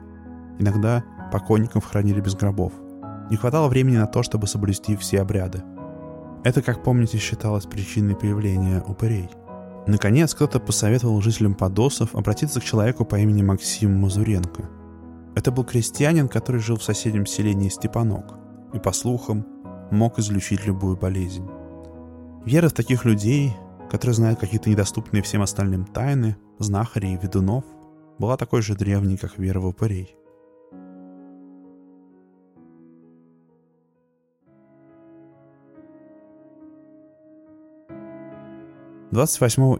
Иногда 0.59 1.05
покойников 1.31 1.85
хранили 1.85 2.21
без 2.21 2.35
гробов. 2.35 2.73
Не 3.31 3.37
хватало 3.37 3.69
времени 3.69 3.97
на 3.97 4.07
то, 4.07 4.25
чтобы 4.25 4.49
соблюсти 4.49 4.97
все 4.97 5.21
обряды. 5.21 5.63
Это, 6.43 6.63
как 6.63 6.83
помните, 6.83 7.19
считалось 7.19 7.67
причиной 7.67 8.17
появления 8.17 8.83
упырей. 8.83 9.31
Наконец, 9.87 10.35
кто-то 10.35 10.59
посоветовал 10.59 11.21
жителям 11.21 11.55
Подосов 11.55 12.15
обратиться 12.17 12.61
к 12.61 12.65
человеку 12.65 13.05
по 13.05 13.17
имени 13.17 13.43
Максим 13.43 14.01
Мазуренко. 14.01 14.69
Это 15.37 15.53
был 15.53 15.65
крестьянин, 15.65 16.29
который 16.29 16.61
жил 16.61 16.77
в 16.77 16.83
соседнем 16.83 17.27
селении 17.27 17.69
Степанок 17.69 18.35
и, 18.73 18.81
по 18.81 18.93
слухам, 18.93 19.47
мог 19.93 20.19
излечить 20.19 20.67
любую 20.67 20.97
болезнь. 20.97 21.49
Вера 22.45 22.69
в 22.69 22.73
таких 22.73 23.05
людей, 23.05 23.55
которые 23.91 24.15
знают 24.15 24.39
какие-то 24.41 24.71
недоступные 24.71 25.23
всем 25.23 25.43
остальным 25.43 25.85
тайны, 25.85 26.37
знахарей 26.59 27.15
и 27.15 27.19
ведунов, 27.19 27.65
была 28.19 28.37
такой 28.37 28.63
же 28.63 28.75
древней, 28.75 29.17
как 29.17 29.39
вера 29.39 29.61
в 29.61 29.67
упырей. 29.67 30.17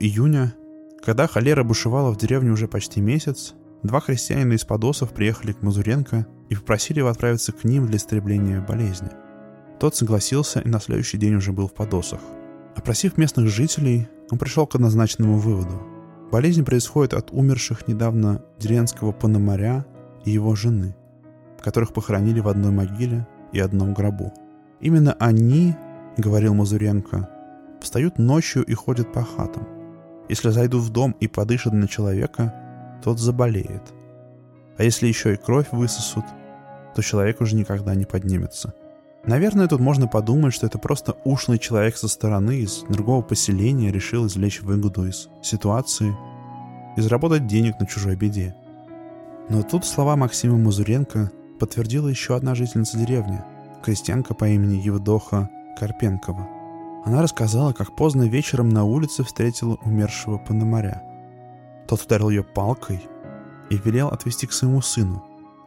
Июня, 0.01 0.55
когда 1.03 1.27
холера 1.27 1.63
бушевала 1.63 2.11
в 2.11 2.17
деревне 2.17 2.51
уже 2.51 2.69
почти 2.69 3.01
месяц, 3.01 3.55
два 3.83 4.01
христианина 4.01 4.55
из 4.55 4.65
Подосов 4.65 5.13
приехали 5.13 5.53
к 5.53 5.63
Мазуренко 5.63 6.27
и 6.49 6.55
попросили 6.55 7.01
его 7.01 7.09
отправиться 7.09 7.53
к 7.53 7.65
ним 7.65 7.87
для 7.87 7.97
истребления 7.97 8.61
болезни. 8.61 9.11
Тот 9.79 9.95
согласился 9.95 10.61
и 10.61 10.69
на 10.69 10.81
следующий 10.81 11.19
день 11.19 11.35
уже 11.35 11.53
был 11.53 11.69
в 11.69 11.75
Подосах. 11.75 12.21
Опросив 12.77 13.19
местных 13.19 13.49
жителей, 13.49 14.09
он 14.31 14.39
пришел 14.39 14.67
к 14.67 14.77
однозначному 14.77 15.39
выводу– 15.39 15.83
Болезнь 16.31 16.65
происходит 16.65 17.15
от 17.15 17.31
умерших 17.31 17.87
недавно 17.87 18.43
деревенского 18.59 19.13
пономаря 19.13 19.87
и 20.25 20.33
его 20.33 20.57
жены, 20.57 20.97
которых 21.61 21.93
похоронили 21.93 22.41
в 22.41 22.49
одной 22.49 22.73
могиле 22.73 23.27
и 23.53 23.61
одном 23.61 23.95
гробу. 23.95 24.33
Именно 24.81 25.15
они, 25.21 25.77
говорил 26.17 26.55
Мазуренко, 26.55 27.31
встают 27.81 28.19
ночью 28.19 28.65
и 28.65 28.75
ходят 28.75 29.13
по 29.13 29.23
хатам. 29.23 29.69
Если 30.29 30.51
зайдут 30.51 30.83
в 30.83 30.91
дом 30.91 31.15
и 31.21 31.29
подышат 31.29 31.73
на 31.73 31.87
человека, 31.87 32.53
тот 33.05 33.21
заболеет. 33.21 33.83
А 34.77 34.83
если 34.83 35.07
еще 35.07 35.35
и 35.35 35.37
кровь 35.37 35.69
высосут, 35.71 36.25
то 36.97 37.03
человек 37.03 37.41
уже 37.41 37.55
никогда 37.55 37.95
не 37.95 38.05
поднимется– 38.05 38.75
Наверное, 39.27 39.67
тут 39.67 39.81
можно 39.81 40.07
подумать, 40.07 40.55
что 40.55 40.67
это 40.67 40.79
просто 40.79 41.17
ушлый 41.25 41.59
человек 41.59 41.97
со 41.97 42.07
стороны 42.07 42.61
из 42.61 42.85
другого 42.89 43.23
поселения 43.23 43.91
решил 43.91 44.27
извлечь 44.27 44.63
выгоду 44.63 45.05
из 45.05 45.29
ситуации 45.43 46.17
и 46.97 47.01
заработать 47.01 47.49
денег 47.49 47.81
на 47.81 47.87
чужой 47.87 48.15
беде. 48.15 48.55
Но 49.49 49.63
тут 49.65 49.85
слова 49.85 50.15
Максима 50.15 50.57
Мазуренко 50.57 51.33
подтвердила 51.59 52.07
еще 52.07 52.37
одна 52.37 52.55
жительница 52.55 52.99
деревни, 52.99 53.43
крестьянка 53.83 54.33
по 54.33 54.49
имени 54.49 54.81
Евдоха 54.81 55.51
Карпенкова. 55.77 56.49
Она 57.05 57.21
рассказала, 57.21 57.73
как 57.73 57.97
поздно 57.97 58.29
вечером 58.29 58.69
на 58.69 58.85
улице 58.85 59.25
встретила 59.25 59.77
умершего 59.85 60.39
пономаря. 60.39 61.03
Тот 61.89 62.03
ударил 62.03 62.31
ее 62.31 62.45
палкой 62.45 63.01
и 63.71 63.77
велел 63.85 64.09
отвезти 64.09 64.47
к 64.47 64.53
своему 64.53 64.83
сыну, 64.83 65.25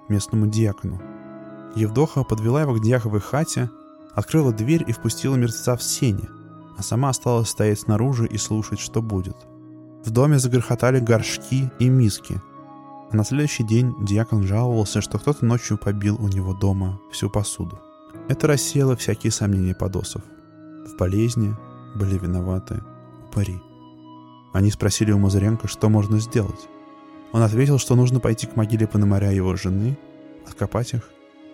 местному 0.08 0.48
диакону. 0.48 1.19
Евдоха 1.76 2.24
подвела 2.24 2.62
его 2.62 2.74
к 2.74 2.82
дьяховой 2.82 3.20
хате, 3.20 3.70
открыла 4.14 4.52
дверь 4.52 4.84
и 4.88 4.92
впустила 4.92 5.36
мертвеца 5.36 5.76
в 5.76 5.84
сене, 5.84 6.30
а 6.78 6.84
сама 6.84 7.10
осталась 7.10 7.50
стоять 7.50 7.80
снаружи 7.80 8.26
и 8.26 8.38
слушать, 8.38 8.80
что 8.80 9.02
будет. 9.02 9.38
В 10.04 10.12
доме 10.12 10.40
загрохотали 10.40 11.00
горшки 11.00 11.72
и 11.80 11.90
миски. 11.90 12.42
А 13.12 13.16
на 13.16 13.24
следующий 13.24 13.64
день 13.64 13.94
диакон 14.02 14.44
жаловался, 14.44 15.02
что 15.02 15.20
кто-то 15.20 15.46
ночью 15.46 15.78
побил 15.78 16.16
у 16.20 16.28
него 16.28 16.54
дома 16.54 17.00
всю 17.12 17.30
посуду. 17.30 17.80
Это 18.28 18.48
рассеяло 18.48 18.96
всякие 18.96 19.32
сомнения 19.32 19.76
подосов. 19.76 20.22
В 20.86 20.96
болезни 20.98 21.56
были 21.96 22.18
виноваты 22.18 22.82
упыри. 23.28 23.62
Они 24.54 24.72
спросили 24.72 25.12
у 25.12 25.20
Мазаренко, 25.20 25.68
что 25.68 25.90
можно 25.90 26.20
сделать. 26.20 26.68
Он 27.32 27.42
ответил, 27.42 27.78
что 27.78 27.96
нужно 27.96 28.20
пойти 28.20 28.48
к 28.48 28.56
могиле 28.56 28.88
Пономаря 28.88 29.32
его 29.32 29.56
жены, 29.56 29.98
откопать 30.48 30.94
их 30.94 31.04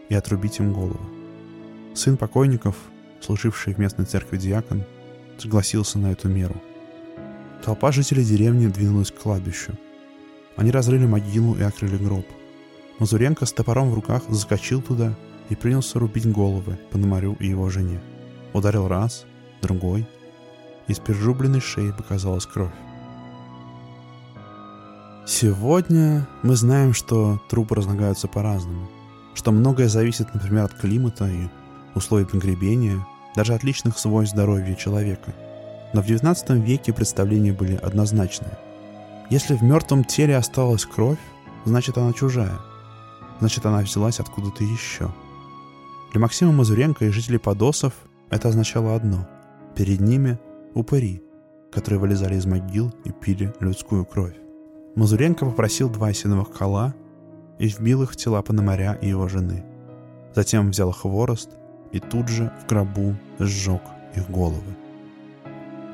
и 0.10 0.16
отрубить 0.16 0.60
им 0.60 0.74
голову. 0.74 1.00
Сын 1.94 2.18
покойников, 2.18 2.76
служивший 3.22 3.74
в 3.74 3.78
местной 3.78 4.06
церкви 4.06 4.38
диакон, 4.38 4.84
согласился 5.38 6.00
на 6.00 6.12
эту 6.12 6.30
меру. 6.30 6.56
Толпа 7.64 7.92
жителей 7.92 8.24
деревни 8.24 8.68
двинулась 8.68 9.12
к 9.12 9.18
кладбищу. 9.18 9.74
Они 10.56 10.72
разрыли 10.72 11.06
могилу 11.06 11.56
и 11.56 11.64
открыли 11.64 11.98
гроб. 11.98 12.26
Мазуренко 13.00 13.46
с 13.46 13.52
топором 13.52 13.92
в 13.92 13.94
руках 13.94 14.24
заскочил 14.30 14.82
туда 14.82 15.16
и 15.50 15.56
принялся 15.56 16.00
рубить 16.00 16.32
головы 16.32 16.78
Пономарю 16.92 17.36
и 17.40 17.48
его 17.48 17.70
жене. 17.70 18.02
Ударил 18.54 18.88
раз, 18.88 19.26
другой. 19.62 20.08
Из 20.88 21.00
перерубленной 21.00 21.60
шеи 21.62 21.92
показалась 21.92 22.46
кровь. 22.46 22.72
Сегодня 25.28 26.28
мы 26.44 26.56
знаем, 26.56 26.94
что 26.94 27.42
трупы 27.50 27.76
разлагаются 27.76 28.28
по-разному 28.28 28.88
что 29.36 29.52
многое 29.52 29.88
зависит, 29.88 30.34
например, 30.34 30.64
от 30.64 30.74
климата 30.74 31.28
и 31.28 31.50
условий 31.94 32.26
погребения, 32.26 33.06
даже 33.36 33.54
от 33.54 33.64
личных 33.64 34.00
свойств 34.00 34.34
здоровья 34.34 34.74
человека. 34.74 35.36
Но 35.94 36.02
в 36.02 36.08
XIX 36.08 36.60
веке 36.60 36.94
представления 36.94 37.54
были 37.54 37.76
однозначные. 37.76 38.58
Если 39.30 39.56
в 39.56 39.62
мертвом 39.62 40.04
теле 40.04 40.38
осталась 40.38 40.86
кровь, 40.86 41.20
значит 41.66 41.98
она 41.98 42.14
чужая. 42.14 42.58
Значит 43.40 43.66
она 43.66 43.80
взялась 43.80 44.20
откуда-то 44.20 44.64
еще. 44.64 45.14
Для 46.12 46.22
Максима 46.22 46.54
Мазуренко 46.54 47.06
и 47.06 47.10
жителей 47.10 47.38
Подосов 47.38 47.94
это 48.30 48.50
означало 48.50 48.96
одно. 48.96 49.28
Перед 49.76 50.00
ними 50.00 50.40
упыри, 50.74 51.22
которые 51.72 52.00
вылезали 52.00 52.36
из 52.36 52.46
могил 52.46 52.94
и 53.04 53.12
пили 53.12 53.54
людскую 53.60 54.06
кровь. 54.06 54.36
Мазуренко 54.96 55.46
попросил 55.46 55.90
два 55.90 56.08
осиновых 56.08 56.52
кола 56.52 56.96
и 57.60 57.68
вбил 57.68 58.04
их 58.04 58.12
в 58.12 58.16
тела 58.16 58.42
Пономаря 58.42 58.94
и 59.02 59.10
его 59.10 59.28
жены. 59.28 59.64
Затем 60.34 60.72
взял 60.72 60.92
хворост 60.92 61.50
и 61.92 62.00
тут 62.00 62.28
же 62.28 62.52
в 62.62 62.70
гробу 62.70 63.16
сжег 63.40 63.82
их 64.16 64.30
головы. 64.30 64.76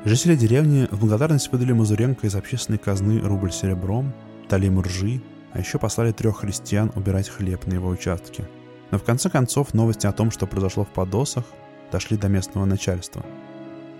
Жители 0.04 0.34
деревни 0.34 0.88
в 0.90 1.00
благодарность 1.00 1.52
выдали 1.52 1.72
Мазуренко 1.72 2.26
из 2.26 2.34
общественной 2.34 2.78
казны 2.78 3.20
рубль 3.20 3.52
серебром, 3.52 4.12
дали 4.48 4.66
ему 4.66 4.82
ржи, 4.82 5.22
а 5.52 5.60
еще 5.60 5.78
послали 5.78 6.10
трех 6.10 6.38
христиан 6.38 6.90
убирать 6.96 7.28
хлеб 7.28 7.66
на 7.66 7.74
его 7.74 7.88
участке. 7.88 8.48
Но 8.90 8.98
в 8.98 9.04
конце 9.04 9.30
концов 9.30 9.74
новости 9.74 10.06
о 10.06 10.12
том, 10.12 10.30
что 10.30 10.46
произошло 10.46 10.84
в 10.84 10.88
Подосах, 10.88 11.44
дошли 11.92 12.16
до 12.16 12.28
местного 12.28 12.64
начальства. 12.64 13.24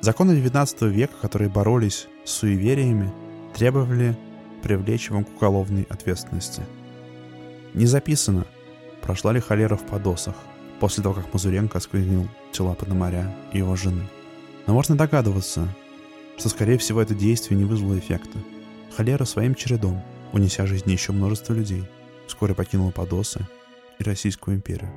Законы 0.01 0.33
XIX 0.33 0.88
века, 0.88 1.14
которые 1.20 1.48
боролись 1.48 2.09
с 2.25 2.31
суевериями, 2.33 3.12
требовали 3.55 4.16
привлечь 4.62 5.09
его 5.11 5.22
к 5.22 5.37
уголовной 5.37 5.87
ответственности. 5.88 6.62
Не 7.75 7.87
записано, 7.87 8.47
прошла 9.01 9.33
ли 9.33 9.41
холера 9.41 9.77
в 9.77 9.87
Подосах 9.87 10.37
после 10.79 11.03
того, 11.03 11.15
как 11.15 11.33
Мазуренко 11.33 11.79
осквернил 11.79 12.29
тела 12.53 12.75
Пономаря 12.75 13.35
и 13.53 13.59
его 13.59 13.77
жены. 13.77 14.07
Но 14.67 14.75
можно 14.75 14.97
догадываться, 14.97 15.69
что, 16.37 16.49
скорее 16.49 16.77
всего, 16.79 17.01
это 17.01 17.15
действие 17.15 17.59
не 17.59 17.65
вызвало 17.65 17.99
эффекта. 17.99 18.39
Холера 18.95 19.25
своим 19.25 19.55
чередом, 19.55 20.03
унеся 20.33 20.67
жизни 20.67 20.93
еще 20.93 21.13
множество 21.13 21.55
людей, 21.55 21.85
вскоре 22.27 22.55
покинула 22.55 22.91
Подосы 22.91 23.47
и 23.99 24.05
Российскую 24.05 24.57
империю. 24.57 24.91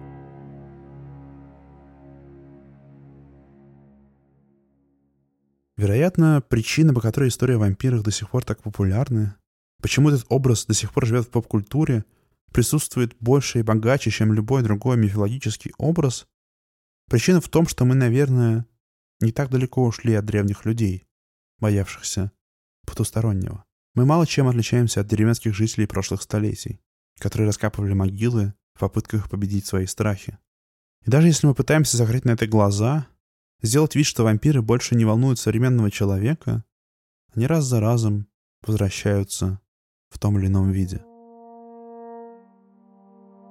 Вероятно, 5.78 6.42
причина, 6.48 6.94
по 6.94 7.02
которой 7.02 7.30
история 7.30 7.56
о 7.56 7.60
вампирах 7.60 8.02
до 8.04 8.12
сих 8.12 8.30
пор 8.30 8.44
так 8.44 8.62
популярна, 8.62 9.38
почему 9.82 10.10
этот 10.10 10.26
образ 10.30 10.66
до 10.66 10.74
сих 10.74 10.94
пор 10.94 11.06
живет 11.06 11.26
в 11.26 11.30
поп-культуре, 11.30 12.06
присутствует 12.56 13.18
больше 13.20 13.60
и 13.60 13.63
богаче, 13.63 14.10
чем 14.12 14.32
любой 14.32 14.63
другой 14.63 14.96
мифологический 14.96 15.74
образ, 15.78 16.26
причина 17.10 17.41
в 17.41 17.50
том, 17.50 17.68
что 17.68 17.84
мы, 17.84 17.96
наверное, 17.96 18.65
не 19.20 19.34
так 19.34 19.50
далеко 19.50 19.84
ушли 19.84 20.13
от 20.13 20.24
древних 20.24 20.63
людей, 20.63 21.06
боявшихся 21.60 22.32
потустороннего. 22.88 23.65
Мы 23.94 24.06
мало 24.06 24.26
чем 24.26 24.48
отличаемся 24.48 25.02
от 25.02 25.08
деревенских 25.08 25.54
жителей 25.54 25.86
прошлых 25.86 26.22
столетий, 26.22 26.80
которые 27.20 27.48
раскапывали 27.48 27.91
могилы 27.91 28.54
в 28.74 28.80
попытках 28.80 29.30
победить 29.30 29.65
свои 29.65 29.86
страхи. 29.86 30.38
И 31.06 31.12
даже 31.12 31.28
если 31.28 31.48
мы 31.48 31.56
пытаемся 31.56 31.98
закрыть 31.98 32.24
на 32.24 32.32
это 32.32 32.48
глаза, 32.48 33.06
сделать 33.63 33.96
вид, 33.96 34.06
что 34.06 34.24
вампиры 34.24 34.62
больше 34.62 34.96
не 34.96 35.04
волнуют 35.04 35.39
современного 35.39 35.91
человека, 35.91 36.63
они 37.34 37.48
раз 37.48 37.65
за 37.65 37.82
разом 37.82 38.30
возвращаются 38.65 39.60
в 40.08 40.20
том 40.20 40.39
или 40.39 40.48
ином 40.48 40.72
виде. 40.72 41.04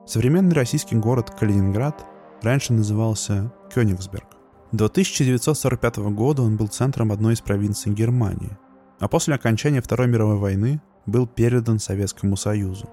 Современный 0.07 0.55
российский 0.55 0.97
город 0.97 1.31
Калининград 1.31 2.05
раньше 2.43 2.75
назывался 2.75 3.51
Кёнигсберг. 3.75 4.27
До 4.71 4.87
1945 4.87 5.97
года 6.13 6.43
он 6.43 6.59
был 6.59 6.69
центром 6.69 7.11
одной 7.11 7.33
из 7.35 7.41
провинций 7.41 7.91
Германии, 7.91 8.59
а 9.01 9.09
после 9.09 9.35
окончания 9.35 9.81
Второй 9.81 10.07
мировой 10.09 10.37
войны 10.37 10.83
был 11.07 11.27
передан 11.27 11.79
Советскому 11.79 12.37
Союзу. 12.37 12.87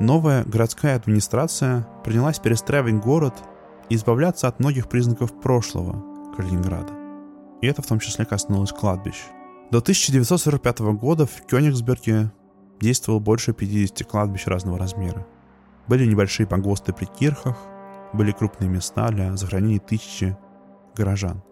Новая 0.00 0.44
городская 0.44 0.96
администрация 0.96 1.88
принялась 2.04 2.38
перестраивать 2.40 2.96
город 2.96 3.34
и 3.88 3.94
избавляться 3.94 4.46
от 4.46 4.60
многих 4.60 4.90
признаков 4.90 5.40
прошлого, 5.40 6.04
Калининграда. 6.36 6.92
И 7.62 7.66
это 7.66 7.80
в 7.80 7.86
том 7.86 8.00
числе 8.00 8.26
коснулось 8.26 8.72
кладбищ. 8.72 9.16
До 9.70 9.78
1945 9.78 10.80
года 10.80 11.24
в 11.24 11.46
Кёнигсберге 11.46 12.32
действовало 12.80 13.20
больше 13.20 13.54
50 13.54 14.06
кладбищ 14.06 14.46
разного 14.46 14.78
размера. 14.78 15.26
Были 15.88 16.06
небольшие 16.06 16.46
погосты 16.46 16.92
при 16.92 17.04
кирхах, 17.04 17.56
были 18.12 18.32
крупные 18.32 18.70
места 18.70 19.08
для 19.08 19.36
захоронения 19.36 19.80
тысячи 19.80 20.36
горожан. 20.94 21.42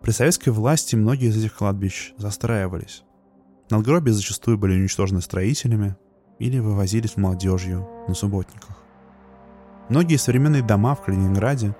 При 0.00 0.10
советской 0.10 0.50
власти 0.50 0.96
многие 0.96 1.28
из 1.28 1.36
этих 1.36 1.54
кладбищ 1.54 2.12
застраивались. 2.16 3.04
Надгробия 3.70 4.12
зачастую 4.12 4.58
были 4.58 4.74
уничтожены 4.74 5.20
строителями 5.20 5.96
или 6.38 6.58
вывозились 6.58 7.16
молодежью 7.16 7.88
на 8.06 8.14
субботниках. 8.14 8.76
Многие 9.88 10.16
современные 10.16 10.62
дома 10.62 10.94
в 10.94 11.02
Калининграде, 11.02 11.74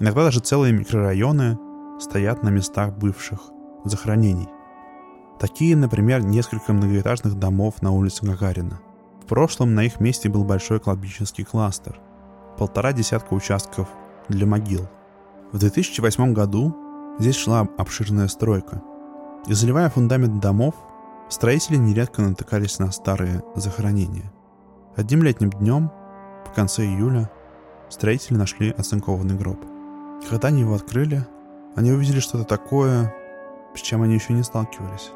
иногда 0.00 0.24
даже 0.24 0.40
целые 0.40 0.72
микрорайоны, 0.72 1.58
стоят 2.00 2.42
на 2.42 2.48
местах 2.48 2.96
бывших 2.96 3.40
захоронений. 3.84 4.48
Такие, 5.38 5.76
например, 5.76 6.22
несколько 6.22 6.72
многоэтажных 6.72 7.38
домов 7.38 7.82
на 7.82 7.92
улице 7.92 8.24
Гагарина. 8.24 8.80
Прошлом 9.28 9.74
на 9.74 9.84
их 9.84 10.00
месте 10.00 10.30
был 10.30 10.42
большой 10.42 10.80
кладбищенский 10.80 11.44
кластер. 11.44 12.00
Полтора 12.56 12.94
десятка 12.94 13.34
участков 13.34 13.86
для 14.28 14.46
могил. 14.46 14.88
В 15.52 15.58
2008 15.58 16.32
году 16.32 16.74
здесь 17.18 17.36
шла 17.36 17.68
обширная 17.76 18.28
стройка. 18.28 18.82
И 19.46 19.52
заливая 19.52 19.90
фундамент 19.90 20.40
домов, 20.40 20.74
строители 21.28 21.76
нередко 21.76 22.22
натыкались 22.22 22.78
на 22.78 22.90
старые 22.90 23.42
захоронения. 23.54 24.32
Одним 24.96 25.22
летним 25.22 25.50
днем, 25.50 25.92
в 26.46 26.54
конце 26.54 26.86
июля, 26.86 27.30
строители 27.90 28.34
нашли 28.36 28.70
оцинкованный 28.70 29.36
гроб. 29.36 29.58
Когда 30.30 30.48
они 30.48 30.62
его 30.62 30.74
открыли, 30.74 31.26
они 31.76 31.92
увидели 31.92 32.20
что-то 32.20 32.44
такое, 32.44 33.14
с 33.74 33.80
чем 33.80 34.00
они 34.00 34.14
еще 34.14 34.32
не 34.32 34.42
сталкивались. 34.42 35.12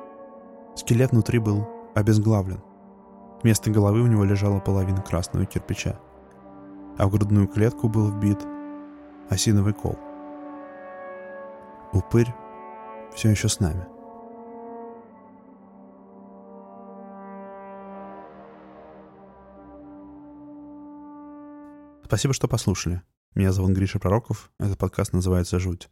Скелет 0.77 1.13
внутри 1.13 1.39
был 1.39 1.67
обезглавлен. 1.95 2.61
Вместо 3.43 3.71
головы 3.71 4.03
у 4.03 4.07
него 4.07 4.25
лежала 4.25 4.61
половина 4.61 5.03
красного 5.03 5.47
кирпича, 5.47 5.99
а 6.97 7.07
в 7.07 7.11
грудную 7.11 7.49
клетку 7.49 7.89
был 7.89 8.11
вбит 8.11 8.39
осиновый 9.29 9.73
кол. 9.73 9.99
Упырь 11.93 12.33
все 13.15 13.31
еще 13.31 13.49
с 13.49 13.59
нами. 13.59 13.85
Спасибо, 22.05 22.35
что 22.35 22.47
послушали. 22.47 23.03
Меня 23.35 23.53
зовут 23.53 23.73
Гриша 23.73 23.99
Пророков. 23.99 24.51
Этот 24.59 24.79
подкаст 24.79 25.15
называется 25.15 25.59
«Жуть». 25.59 25.89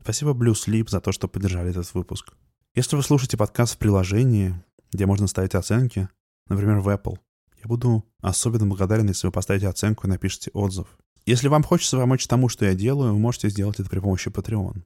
Спасибо 0.00 0.30
Blue 0.30 0.52
Sleep 0.52 0.88
за 0.88 1.00
то, 1.00 1.12
что 1.12 1.28
поддержали 1.28 1.70
этот 1.70 1.92
выпуск. 1.92 2.32
Если 2.74 2.96
вы 2.96 3.02
слушаете 3.02 3.36
подкаст 3.36 3.74
в 3.74 3.78
приложении, 3.78 4.54
где 4.92 5.06
можно 5.06 5.26
ставить 5.26 5.56
оценки, 5.56 6.08
например, 6.50 6.80
в 6.80 6.88
Apple, 6.88 7.18
я 7.62 7.68
буду 7.68 8.04
особенно 8.20 8.66
благодарен, 8.66 9.08
если 9.08 9.26
вы 9.26 9.32
поставите 9.32 9.68
оценку 9.68 10.06
и 10.06 10.10
напишите 10.10 10.50
отзыв. 10.52 10.98
Если 11.26 11.48
вам 11.48 11.62
хочется 11.62 11.96
помочь 11.96 12.26
тому, 12.26 12.48
что 12.48 12.64
я 12.64 12.74
делаю, 12.74 13.12
вы 13.12 13.18
можете 13.18 13.48
сделать 13.48 13.78
это 13.80 13.88
при 13.88 14.00
помощи 14.00 14.28
Patreon. 14.28 14.82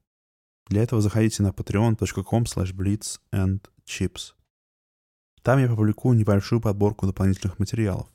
Для 0.68 0.82
этого 0.82 1.00
заходите 1.00 1.42
на 1.42 1.48
patreon.com 1.48 2.44
slash 2.44 2.74
blitz 2.74 3.20
and 3.32 3.60
chips. 3.86 4.34
Там 5.42 5.58
я 5.58 5.68
публикую 5.68 6.16
небольшую 6.16 6.60
подборку 6.60 7.06
дополнительных 7.06 7.58
материалов, 7.58 8.08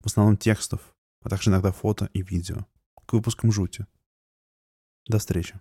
в 0.00 0.06
основном 0.06 0.36
текстов, 0.36 0.94
а 1.22 1.28
также 1.28 1.50
иногда 1.50 1.72
фото 1.72 2.08
и 2.14 2.22
видео, 2.22 2.66
к 3.06 3.12
выпускам 3.12 3.52
жути. 3.52 3.86
До 5.06 5.18
встречи. 5.18 5.60